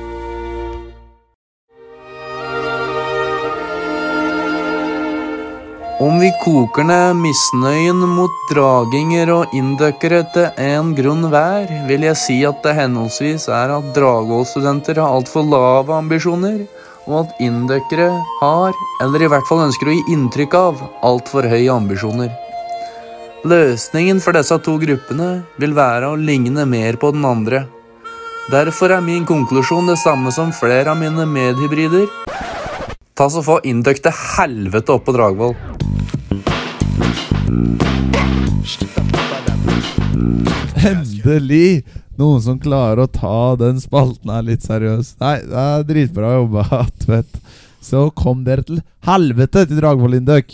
Om 5.97 6.19
vi 6.21 6.27
koker 6.43 6.85
ned 6.85 7.17
misnøyen 7.17 8.03
mot 8.11 8.33
draginger 8.51 9.31
og 9.33 9.55
inndøkkere 9.57 10.19
til 10.35 10.59
én 10.61 10.91
grunn 10.99 11.25
hver, 11.31 11.71
vil 11.89 12.05
jeg 12.05 12.19
si 12.21 12.37
at 12.45 12.61
det 12.61 12.75
henholdsvis 12.77 13.47
er 13.49 13.73
at 13.79 13.89
Dragvoll-studenter 13.97 15.01
har 15.01 15.17
altfor 15.17 15.47
lave 15.49 15.97
ambisjoner, 15.97 16.67
og 17.07 17.23
at 17.23 17.41
inndøkkere 17.41 18.11
har, 18.43 18.77
eller 19.01 19.25
i 19.25 19.31
hvert 19.31 19.49
fall 19.49 19.65
ønsker 19.65 19.89
å 19.89 19.95
gi 19.97 20.13
inntrykk 20.13 20.59
av, 20.59 20.83
altfor 21.07 21.49
høye 21.49 21.71
ambisjoner. 21.73 22.29
Løsningen 23.47 24.17
for 24.19 24.35
disse 24.35 24.55
to 24.59 24.73
gruppene 24.81 25.27
vil 25.61 25.71
være 25.77 26.09
å 26.11 26.15
ligne 26.19 26.65
mer 26.67 26.97
på 26.99 27.13
den 27.15 27.23
andre. 27.23 27.61
Derfor 28.51 28.91
er 28.91 29.03
min 29.05 29.23
konklusjon 29.29 29.87
det 29.87 29.95
samme 30.01 30.33
som 30.35 30.49
flere 30.55 30.91
av 30.91 30.97
mine 30.99 31.23
medhybrider. 31.31 32.09
Ta 33.15 33.29
så 33.31 33.43
Få 33.45 33.61
Induc 33.63 34.01
til 34.03 34.11
helvete 34.35 34.91
opp 34.91 35.05
på 35.07 35.15
Dragvoll. 35.15 35.55
Endelig! 40.83 41.85
Noen 42.17 42.41
som 42.43 42.57
klarer 42.59 43.05
å 43.05 43.11
ta 43.13 43.53
den 43.61 43.79
spalten 43.79 44.33
her 44.33 44.43
litt 44.43 44.65
seriøst. 44.65 45.21
Nei, 45.21 45.37
det 45.45 45.61
er 45.61 45.85
dritbra 45.87 46.33
jobba, 46.39 46.65
Tvedt. 47.05 47.39
Så 47.79 48.09
kom 48.17 48.43
dere 48.43 48.65
til 48.67 48.83
helvete 49.07 49.63
til 49.69 49.79
Dragvoll 49.79 50.19
Induc. 50.19 50.51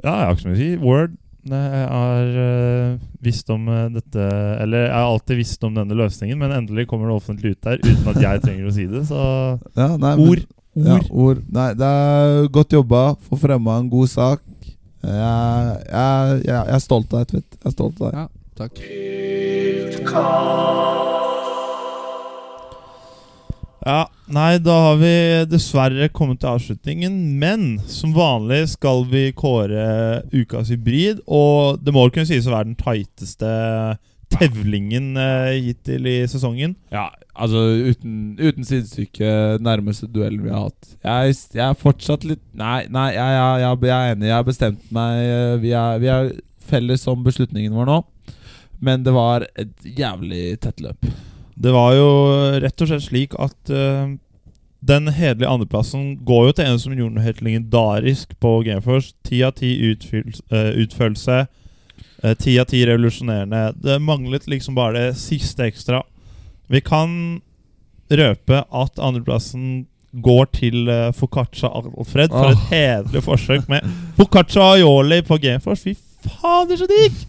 Ja, 0.00 0.14
jeg 0.14 0.24
har 0.24 0.32
ikke 0.38 0.46
så 0.46 0.54
mye 0.54 0.56
å 0.56 0.62
si. 0.62 0.70
Word. 0.80 1.20
Jeg 1.44 1.88
har 1.90 2.24
eh, 2.40 2.94
visst 3.24 3.50
om 3.52 3.66
eh, 3.68 3.88
dette 3.92 4.22
Eller 4.64 4.86
jeg 4.86 4.94
har 4.94 5.10
alltid 5.10 5.36
visst 5.42 5.64
om 5.68 5.74
denne 5.76 5.94
løsningen, 5.98 6.38
men 6.40 6.54
endelig 6.56 6.86
kommer 6.88 7.10
det 7.10 7.16
offentlig 7.18 7.50
ut 7.56 7.62
der 7.66 7.76
uten 7.84 8.08
at 8.14 8.20
jeg 8.22 8.40
trenger 8.46 8.66
å 8.70 8.72
si 8.74 8.86
det. 8.88 9.02
Så 9.10 9.18
Ja, 9.80 9.90
nei, 9.96 10.14
men- 10.16 10.24
ord. 10.28 10.44
Ord. 10.74 10.86
Ja, 10.88 10.96
ord. 11.14 11.38
Nei, 11.54 11.68
det 11.78 11.86
er 11.86 12.48
godt 12.50 12.72
jobba. 12.74 13.02
Få 13.28 13.36
fremma 13.38 13.76
en 13.78 13.86
god 13.92 14.08
sak. 14.10 14.40
Jeg, 15.04 15.12
jeg, 15.12 15.78
jeg, 15.92 16.48
jeg 16.48 16.74
er 16.74 16.82
stolt 16.82 17.12
av 17.12 17.18
deg, 17.22 17.28
Tvedt. 17.30 17.50
Jeg 17.60 17.68
er 17.70 17.74
stolt 17.76 18.00
av 18.00 18.06
deg. 18.08 18.14
Ja, 18.18 18.26
takk. 18.58 18.74
Ja, 23.84 24.06
nei, 24.32 24.56
da 24.64 24.74
har 24.86 24.96
vi 24.96 25.12
dessverre 25.50 26.08
kommet 26.08 26.40
til 26.40 26.54
avslutningen. 26.54 27.16
Men 27.40 27.66
som 27.90 28.14
vanlig 28.16 28.62
skal 28.72 29.04
vi 29.10 29.26
kåre 29.36 30.22
ukas 30.32 30.70
hybrid. 30.72 31.20
Og 31.28 31.82
det 31.84 31.92
må 31.92 32.06
kunne 32.08 32.28
sies 32.28 32.48
å 32.48 32.54
være 32.54 32.70
den 32.70 32.78
tighteste 32.80 33.50
tevlingen 34.34 35.12
eh, 35.20 35.50
hittil 35.66 36.08
i 36.10 36.14
sesongen. 36.30 36.72
Ja, 36.90 37.10
altså 37.36 37.60
uten, 37.90 38.14
uten 38.40 38.64
sidestykke 38.66 39.60
nærmeste 39.62 40.08
duellen 40.10 40.42
vi 40.46 40.50
har 40.54 40.70
hatt. 40.70 40.88
Jeg, 41.04 41.36
jeg 41.54 41.66
er 41.68 41.76
fortsatt 41.78 42.24
litt 42.26 42.42
Nei, 42.56 42.86
nei 42.90 43.10
jeg, 43.14 43.36
jeg, 43.36 43.68
jeg 43.84 43.92
er 43.98 44.14
enig. 44.16 44.30
Jeg 44.30 44.38
har 44.38 44.48
bestemt 44.48 44.88
meg. 44.96 45.20
eh, 45.28 45.54
Vi 45.62 45.76
er, 45.76 46.00
vi 46.02 46.10
er 46.16 46.32
felles 46.64 47.04
om 47.12 47.22
beslutningen 47.26 47.76
vår 47.76 47.92
nå. 47.92 48.00
Men 48.84 49.04
det 49.06 49.12
var 49.14 49.44
et 49.60 49.76
jævlig 49.86 50.56
tett 50.64 50.80
løp. 50.82 51.04
Det 51.54 51.72
var 51.74 51.94
jo 51.94 52.06
rett 52.64 52.82
og 52.82 52.88
slett 52.90 53.04
slik 53.06 53.34
at 53.38 53.70
uh, 53.70 54.10
den 54.84 55.08
hederlige 55.14 55.48
andreplassen 55.48 56.16
går 56.26 56.48
jo 56.48 56.52
til 56.58 56.66
en 56.68 56.80
som 56.82 56.92
gjorde 56.92 57.14
noe 57.16 57.24
helt 57.24 57.40
legendarisk 57.44 58.34
på 58.42 58.56
Gameforce. 58.66 59.14
Ti 59.24 59.38
av 59.46 59.54
ti 59.56 59.70
eh, 59.80 60.70
utførelse. 60.82 61.38
eh, 62.22 62.34
Ti 62.36 62.58
av 62.60 62.66
ti 62.68 62.82
revolusjonerende. 62.84 63.62
Det 63.80 63.96
manglet 64.04 64.44
liksom 64.50 64.74
bare 64.76 65.06
det 65.06 65.16
siste 65.16 65.64
ekstra. 65.70 66.02
Vi 66.68 66.82
kan 66.84 67.40
røpe 68.12 68.60
at 68.68 69.00
andreplassen 69.00 69.86
går 70.22 70.44
til 70.52 70.84
uh, 70.88 71.08
Foccaccia 71.16 71.70
Alfred 71.74 72.28
for 72.30 72.52
et 72.52 72.58
Åh. 72.58 72.68
hederlig 72.70 73.22
forsøk 73.24 73.64
med 73.72 73.88
Foccaccia 74.18 74.62
Aioli 74.76 75.22
på 75.26 75.38
Gameforce. 75.42 75.82
Fy 75.82 75.94
fader, 76.28 76.76
så 76.76 76.86
digg! 76.86 77.24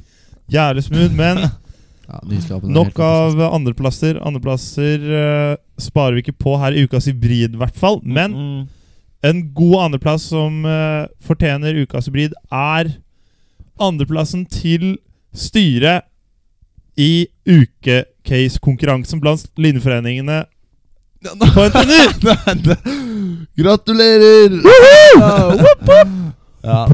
Jævlig 0.52 0.84
smooth, 0.84 1.16
men 1.18 1.40
Ja, 2.06 2.20
Nok 2.62 3.00
av 3.02 3.40
andreplasser. 3.50 4.20
Andreplasser 4.22 5.06
uh, 5.10 5.56
sparer 5.82 6.14
vi 6.20 6.26
ikke 6.26 6.38
på 6.46 6.56
her 6.62 6.76
i 6.78 6.84
ukas 6.86 7.08
hybrid, 7.10 7.56
i 7.56 7.62
hvert 7.62 7.76
fall. 7.78 8.00
Men 8.04 8.36
Mm. 8.36 8.68
en 9.26 9.40
god 9.58 9.80
andreplass 9.88 10.28
som 10.30 10.66
uh, 10.70 11.08
fortjener 11.26 11.74
ukas 11.82 12.06
hybrid, 12.10 12.34
er 12.54 12.92
andreplassen 13.82 14.46
til 14.46 14.98
styret 15.34 16.06
i 16.96 17.26
ukecase-konkurransen 17.50 19.20
blant 19.20 19.50
linjeforeningene 19.60 20.44
på 21.26 21.66
NTNU! 21.66 22.76
Gratulerer! 23.60 24.62
Ja. 26.66 26.86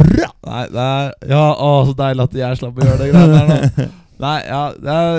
Nei, 0.43 0.63
det 0.71 0.84
er 0.84 1.12
Ja, 1.32 1.43
å, 1.56 1.69
så 1.88 1.93
deilig 1.95 2.26
at 2.28 2.34
jeg 2.41 2.58
slapp 2.60 2.80
å 2.80 2.86
gjøre 2.86 2.97
det 3.04 3.12
greiene 3.12 3.38
der 3.38 3.47
nå. 3.52 3.89
Nei, 4.22 4.38
ja, 4.46 4.62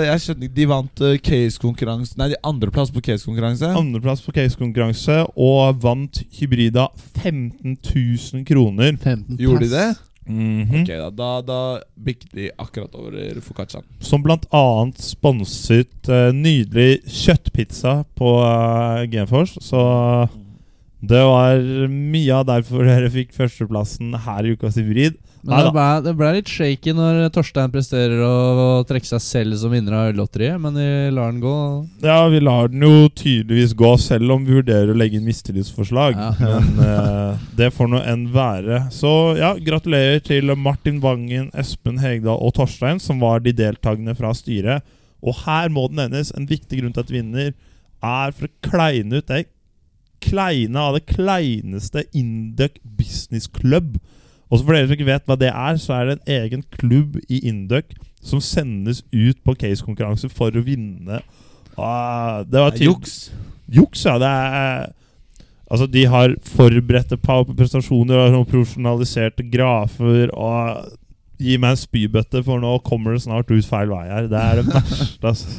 jeg 0.07 0.23
skjønner 0.23 0.47
ikke 0.47 0.55
De 0.55 0.67
vant 0.71 1.03
uh, 1.03 1.15
case-konkurranse 1.19 2.15
Nei, 2.19 2.29
de 2.31 2.39
andreplass 2.47 2.93
på 2.93 3.03
case-konkurranse. 3.03 3.73
Andreplass 3.75 4.23
på 4.23 4.33
case-konkurranse 4.35 5.19
og 5.35 5.83
vant 5.83 6.23
hybrida 6.37 6.87
15 7.19 7.75
000 7.75 8.47
kroner. 8.47 8.95
15 8.95 9.39
Gjorde 9.41 9.67
de 9.67 9.71
det? 9.73 9.91
Mhm. 10.23 10.81
Ok, 10.81 10.87
da, 10.87 11.09
da, 11.11 11.29
da 11.43 11.59
bikket 11.99 12.31
de 12.31 12.45
akkurat 12.55 12.93
over 12.95 13.41
Foccacciaen. 13.43 13.83
Som 13.99 14.23
blant 14.23 14.45
annet 14.55 15.01
sponset 15.03 16.07
uh, 16.07 16.29
nydelig 16.31 17.01
kjøttpizza 17.03 17.97
på 18.15 18.37
uh, 18.39 19.03
Genfors. 19.11 19.57
Så 19.59 19.83
det 21.03 21.19
var 21.27 21.59
mye 21.91 22.35
av 22.37 22.47
derfor 22.47 22.87
dere 22.87 23.09
fikk 23.11 23.33
førsteplassen 23.35 24.13
her 24.23 24.45
i 24.47 24.53
Ukas 24.55 24.77
hybrid. 24.79 25.17
Men 25.43 25.65
det 25.65 25.71
ble, 25.75 25.85
det 26.05 26.11
ble 26.15 26.27
litt 26.37 26.47
shaky 26.47 26.93
når 26.95 27.17
Torstein 27.35 27.71
presterer 27.73 28.21
å, 28.23 28.83
trekke 28.87 29.09
seg 29.09 29.19
selv 29.25 29.57
som 29.59 29.73
vinner 29.75 29.97
av 29.97 30.13
øllotteriet, 30.13 30.55
men 30.63 30.77
vi 30.79 30.85
lar 31.11 31.33
den 31.33 31.41
gå. 31.43 31.55
Ja, 32.05 32.21
vi 32.31 32.39
lar 32.39 32.71
den 32.71 32.85
jo 32.87 33.09
tydeligvis 33.11 33.73
gå, 33.75 33.89
selv 33.99 34.31
om 34.37 34.45
vi 34.47 34.55
vurderer 34.61 34.93
å 34.93 34.95
legge 34.95 35.19
inn 35.19 35.27
mistillitsforslag. 35.27 36.15
Ja. 36.15 36.31
Men 36.39 36.79
eh, 36.85 37.43
det 37.59 37.73
får 37.75 37.91
nå 37.91 37.99
enn 38.07 38.23
være. 38.31 38.85
Så 38.95 39.11
ja, 39.35 39.51
gratulerer 39.59 40.23
til 40.23 40.55
Martin 40.55 41.03
Vangen, 41.03 41.49
Espen 41.51 41.99
Hegdal 41.99 42.39
og 42.39 42.55
Torstein, 42.61 43.03
som 43.03 43.19
var 43.23 43.43
de 43.43 43.51
deltakende 43.57 44.15
fra 44.15 44.31
styret. 44.37 44.87
Og 45.19 45.35
her 45.43 45.67
må 45.67 45.89
det 45.89 45.99
nevnes 45.99 46.31
en 46.37 46.47
viktig 46.47 46.79
grunn 46.79 46.95
til 46.95 47.03
at 47.03 47.11
vinner 47.11 47.51
er 48.03 48.31
for 48.35 48.47
å 48.47 48.55
kleine 48.63 49.19
ut 49.19 49.27
det 49.27 49.43
kleine 50.23 50.79
av 50.79 50.97
det 50.97 51.05
kleineste 51.11 52.05
Induc 52.17 52.79
Business 52.83 53.49
Club. 53.51 53.99
Og 54.49 54.59
så 54.59 54.65
for 54.65 54.75
dere 54.75 54.87
som 54.87 54.97
ikke 54.97 55.11
vet 55.11 55.29
hva 55.29 55.37
det 55.39 55.51
er, 55.51 55.77
så 55.81 55.97
er 55.97 56.09
det 56.09 56.17
en 56.17 56.33
egen 56.39 56.65
klubb 56.77 57.19
i 57.27 57.43
Induc 57.49 57.95
som 58.23 58.41
sendes 58.43 59.01
ut 59.11 59.39
på 59.43 59.55
case-konkurranse 59.59 60.29
for 60.31 60.55
å 60.55 60.63
vinne. 60.63 61.21
Ah, 61.75 62.43
det 62.47 62.61
var 62.61 62.77
juks. 62.77 63.31
Juks, 63.71 64.05
ja. 64.07 64.19
Det 64.21 64.33
er 64.33 64.91
Altså, 65.73 65.87
de 65.89 66.03
har 66.05 66.35
forberedte 66.45 67.17
prestasjoner 67.17 68.35
og 68.37 68.43
profesjonaliserte 68.51 69.41
grafer 69.49 70.29
og 70.29 70.91
Gi 71.43 71.57
meg 71.59 71.73
en 71.73 71.79
spybøtte, 71.79 72.43
for 72.45 72.61
nå 72.61 72.75
kommer 72.85 73.15
det 73.15 73.23
snart 73.25 73.49
ut 73.51 73.65
feil 73.67 73.89
vei 73.89 74.05
her. 74.07 74.27
Det 74.31 74.39
er 74.39 74.59
det 74.61 74.67
verste, 74.69 75.31
altså. 75.31 75.55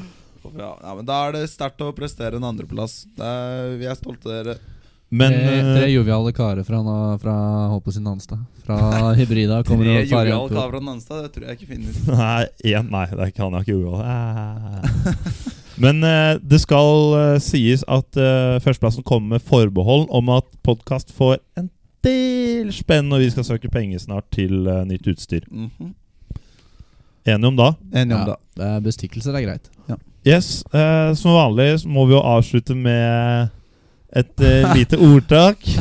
Ja, 0.57 0.75
ja, 0.83 0.95
men 0.95 1.07
Da 1.09 1.19
er 1.29 1.37
det 1.39 1.49
sterkt 1.51 1.81
å 1.85 1.91
prestere 1.97 2.37
en 2.41 2.47
andreplass. 2.47 3.05
Det 3.17 3.25
er, 3.25 3.77
vi 3.81 3.89
er 3.89 3.99
stolte 3.99 4.29
av 4.31 4.37
dere. 4.45 4.57
Men 5.15 5.31
tre, 5.33 5.59
eh, 5.61 5.69
tre 5.77 5.89
joviale 5.93 6.33
karer 6.35 6.65
fra, 6.67 6.81
fra 7.23 7.35
holdt 7.71 7.93
sin 7.95 8.03
Nanstad. 8.07 8.41
Fra 8.65 8.79
Hybrida 9.19 9.61
kommer 9.67 9.85
Tre 9.87 10.05
joviale 10.07 10.49
karer 10.51 10.73
fra 10.73 10.81
Nanstad, 10.83 11.23
det 11.23 11.33
tror 11.35 11.47
jeg 11.49 11.59
ikke 11.61 11.71
finnes. 11.75 12.01
Nei, 12.09 12.47
én, 12.73 12.89
nei, 12.91 13.05
det 13.13 13.29
kan 13.37 13.55
jeg 13.61 13.69
ikke. 13.69 14.01
Ah. 14.03 14.83
Men 15.85 16.03
eh, 16.07 16.33
det 16.43 16.61
skal 16.63 17.15
eh, 17.19 17.37
sies 17.43 17.85
at 17.91 18.11
førsteplassen 18.65 19.07
kommer 19.07 19.37
med 19.37 19.45
forbehold 19.47 20.09
om 20.15 20.33
at 20.35 20.49
podkast 20.67 21.15
får 21.15 21.39
en 21.61 21.71
del 22.05 22.73
spenn 22.75 23.07
når 23.09 23.25
vi 23.25 23.31
skal 23.33 23.47
søke 23.49 23.71
penger 23.73 24.03
snart 24.03 24.27
til 24.35 24.67
nytt 24.89 25.07
utstyr. 25.15 25.47
Mhm. 25.51 25.95
Enige 27.25 27.49
om 27.49 27.57
da? 27.57 27.71
Enig 27.97 28.13
om 28.13 28.21
Ja, 28.21 28.35
det. 28.35 28.37
det 28.61 28.67
er 28.69 28.83
bestikkelser 28.85 29.39
er 29.39 29.47
greit. 29.47 29.71
Yes, 30.25 30.64
eh, 30.72 31.14
Som 31.14 31.37
vanlig 31.37 31.81
så 31.83 31.88
må 31.88 32.06
vi 32.08 32.16
jo 32.16 32.22
avslutte 32.25 32.75
med 32.77 33.50
et 34.14 34.40
eh, 34.40 34.75
lite 34.79 34.96
ordtak. 35.00 35.64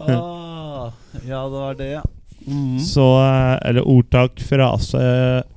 Ah, 0.00 0.90
ja, 1.28 1.40
det 1.44 1.60
var 1.60 1.74
det, 1.78 1.88
ja. 1.92 2.02
Mhm. 2.46 2.78
Så 2.84 3.04
eh, 3.20 3.68
Eller 3.68 3.88
ordtak, 3.88 4.40
frase, 4.44 5.00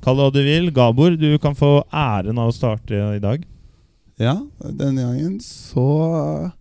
kall 0.04 0.20
det 0.20 0.24
hva 0.26 0.32
du 0.36 0.42
vil. 0.44 0.72
Gabor, 0.76 1.16
du 1.20 1.38
kan 1.44 1.56
få 1.56 1.82
æren 1.90 2.40
av 2.40 2.52
å 2.52 2.56
starte 2.56 3.00
i 3.16 3.22
dag. 3.24 3.44
Ja, 4.22 4.36
denne 4.62 5.02
gangen 5.08 5.40
så 5.42 6.52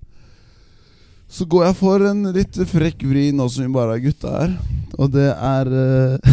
Så 1.29 1.45
går 1.49 1.67
jeg 1.67 1.77
for 1.77 2.05
en 2.09 2.23
litt 2.33 2.57
frekk 2.69 3.05
vri 3.09 3.31
nå 3.33 3.47
som 3.53 3.67
vi 3.67 3.75
bare 3.75 3.99
er 3.99 4.05
gutta 4.07 4.33
her. 4.41 4.55
Og 4.99 5.13
det 5.15 5.31
er 5.33 5.73
eh, 5.83 6.33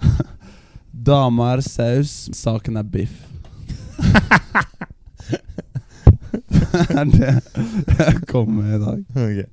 Dama 1.10 1.54
er 1.54 1.62
saus, 1.64 2.28
saken 2.36 2.76
er 2.80 2.86
biff. 2.86 3.29
Er 7.00 7.04
det 7.10 7.32
jeg 7.98 8.20
kom 8.30 8.52
med 8.58 8.76
i 8.76 8.80
dag. 8.82 9.02
Okay. 9.14 9.48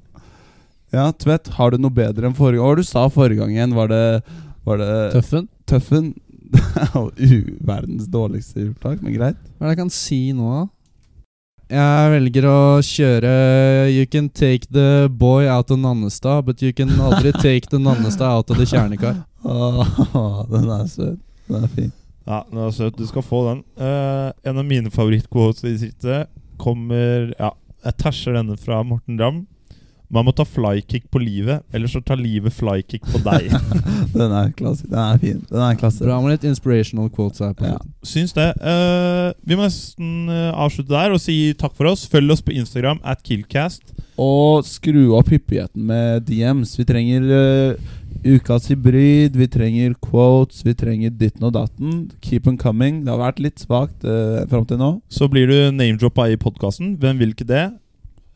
Ja, 0.94 1.10
Tvedt, 1.12 1.52
har 1.58 1.74
du 1.74 1.82
noe 1.82 1.92
bedre 1.94 2.30
enn 2.30 2.38
forrige 2.38 2.62
Hva 2.64 2.72
var 2.72 2.80
du 2.80 2.88
sa 2.88 3.08
forrige 3.12 3.42
gang 3.42 3.52
igjen? 3.52 3.76
Var 3.76 3.92
det, 3.92 4.06
var 4.68 4.80
det 4.82 4.94
Tøffen. 5.18 5.50
Tøffen? 5.68 6.14
Er 6.80 7.10
verdens 7.68 8.08
dårligste 8.08 8.62
juletak, 8.64 9.02
men 9.04 9.18
greit. 9.18 9.40
Hva 9.58 9.68
er 9.68 9.70
det 9.70 9.76
jeg 9.76 9.82
kan 9.82 9.94
si 9.94 10.20
nå, 10.36 10.48
da? 10.54 10.66
Jeg 11.68 12.12
velger 12.14 12.46
å 12.48 12.60
kjøre 12.80 13.32
You 13.92 14.06
can 14.08 14.30
take 14.32 14.70
the 14.72 15.10
boy 15.12 15.50
out 15.52 15.72
of 15.76 15.82
Nannestad, 15.84 16.46
but 16.48 16.64
you 16.64 16.72
can 16.72 16.94
aldri 16.96 17.34
take 17.44 17.68
the 17.68 17.80
Nannestad 17.82 18.30
out 18.32 18.54
of 18.54 18.62
the 18.62 18.64
kjernekar. 18.64 19.20
Åh, 19.44 20.46
den 20.54 20.72
er 20.72 20.88
søt. 20.88 21.20
Den 21.50 21.64
er 21.68 21.74
fin. 21.76 21.92
Ja, 22.28 22.42
den 22.50 22.60
er 22.60 22.74
søt. 22.76 22.98
Du 23.00 23.08
skal 23.08 23.24
få 23.24 23.44
den. 23.50 23.64
Uh, 23.80 24.32
en 24.44 24.60
av 24.60 24.66
mine 24.68 24.92
favorittquotes 24.92 25.64
i 25.64 25.76
distriktet 25.76 26.34
kommer 26.60 27.32
Ja, 27.38 27.54
jeg 27.86 28.00
tæsjer 28.02 28.36
denne 28.36 28.58
fra 28.60 28.82
Morten 28.84 29.20
Ramm. 29.22 29.46
Man 30.08 30.24
må 30.24 30.32
ta 30.32 30.46
flykick 30.48 31.10
på 31.12 31.20
livet, 31.20 31.66
ellers 31.76 31.92
så 31.98 32.00
tar 32.00 32.20
livet 32.20 32.54
flykick 32.56 33.04
på 33.12 33.20
deg. 33.26 33.50
Den 34.16 34.32
er 34.32 34.54
klasse. 34.56 34.88
Den 34.88 35.02
er 35.04 35.20
fin. 35.20 35.42
Den 35.50 35.64
er 35.66 35.76
klasse. 35.80 36.06
Bra 36.06 36.20
med 36.24 36.32
litt 36.38 36.46
inspirational 36.48 37.10
quotes 37.12 37.44
her. 37.44 37.52
på 37.58 37.68
Ja. 37.68 37.76
Syns 38.08 38.32
det. 38.38 38.48
Uh, 38.64 39.36
vi 39.44 39.58
må 39.60 39.68
nesten 39.68 40.32
eh, 40.32 40.52
avslutte 40.56 40.94
der 40.94 41.12
og 41.12 41.20
si 41.20 41.52
takk 41.60 41.76
for 41.76 41.92
oss. 41.92 42.06
Følg 42.08 42.38
oss 42.38 42.44
på 42.44 42.56
Instagram 42.56 43.02
at 43.04 43.20
Killcast. 43.28 43.92
Og 44.18 44.64
skru 44.66 45.12
opp 45.18 45.28
hyppigheten 45.34 45.84
med 45.92 46.24
DMs. 46.30 46.78
Vi 46.80 46.88
trenger 46.88 47.28
eh, 47.28 47.92
ukas 48.28 48.68
hybrid, 48.72 49.36
vi 49.36 49.48
trenger 49.48 49.96
quotes, 50.04 50.64
vi 50.66 50.74
trenger 50.78 51.14
ditten 51.16 51.48
og 51.48 51.54
datten. 51.56 52.06
Keep 52.24 52.48
on 52.52 52.60
coming. 52.60 53.02
Det 53.06 53.14
har 53.14 53.22
vært 53.22 53.42
litt 53.44 53.64
svakt 53.64 54.06
uh, 54.08 54.44
fram 54.52 54.66
til 54.68 54.80
nå. 54.82 54.92
Så 55.10 55.30
blir 55.32 55.50
du 55.50 55.58
name-droppa 55.76 56.28
i 56.32 56.40
podkasten. 56.40 56.96
Hvem 57.02 57.22
vil 57.22 57.34
ikke 57.36 57.48
det? 57.48 57.66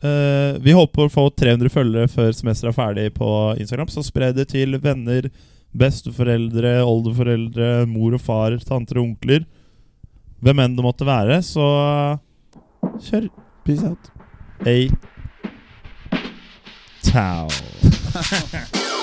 Uh, 0.02 0.58
vi 0.64 0.74
håper 0.74 1.06
å 1.06 1.12
få 1.12 1.28
300 1.38 1.70
følgere 1.72 2.10
før 2.10 2.32
semesteret 2.34 2.72
er 2.72 2.78
ferdig 2.78 3.06
på 3.18 3.30
Instagram. 3.62 3.90
Så 3.92 4.04
spre 4.06 4.32
det 4.36 4.48
til 4.54 4.78
venner, 4.82 5.30
besteforeldre, 5.78 6.80
oldeforeldre, 6.88 7.72
mor 7.90 8.18
og 8.18 8.24
far, 8.24 8.58
tanter 8.66 9.00
og 9.00 9.12
onkler. 9.12 9.46
Hvem 10.42 10.64
enn 10.64 10.76
det 10.76 10.84
måtte 10.84 11.06
være. 11.06 11.38
Så 11.46 11.64
kjør. 13.08 13.30
Peace 13.62 13.86
out. 13.86 14.10
A 14.66 14.90
Tau. 17.02 18.72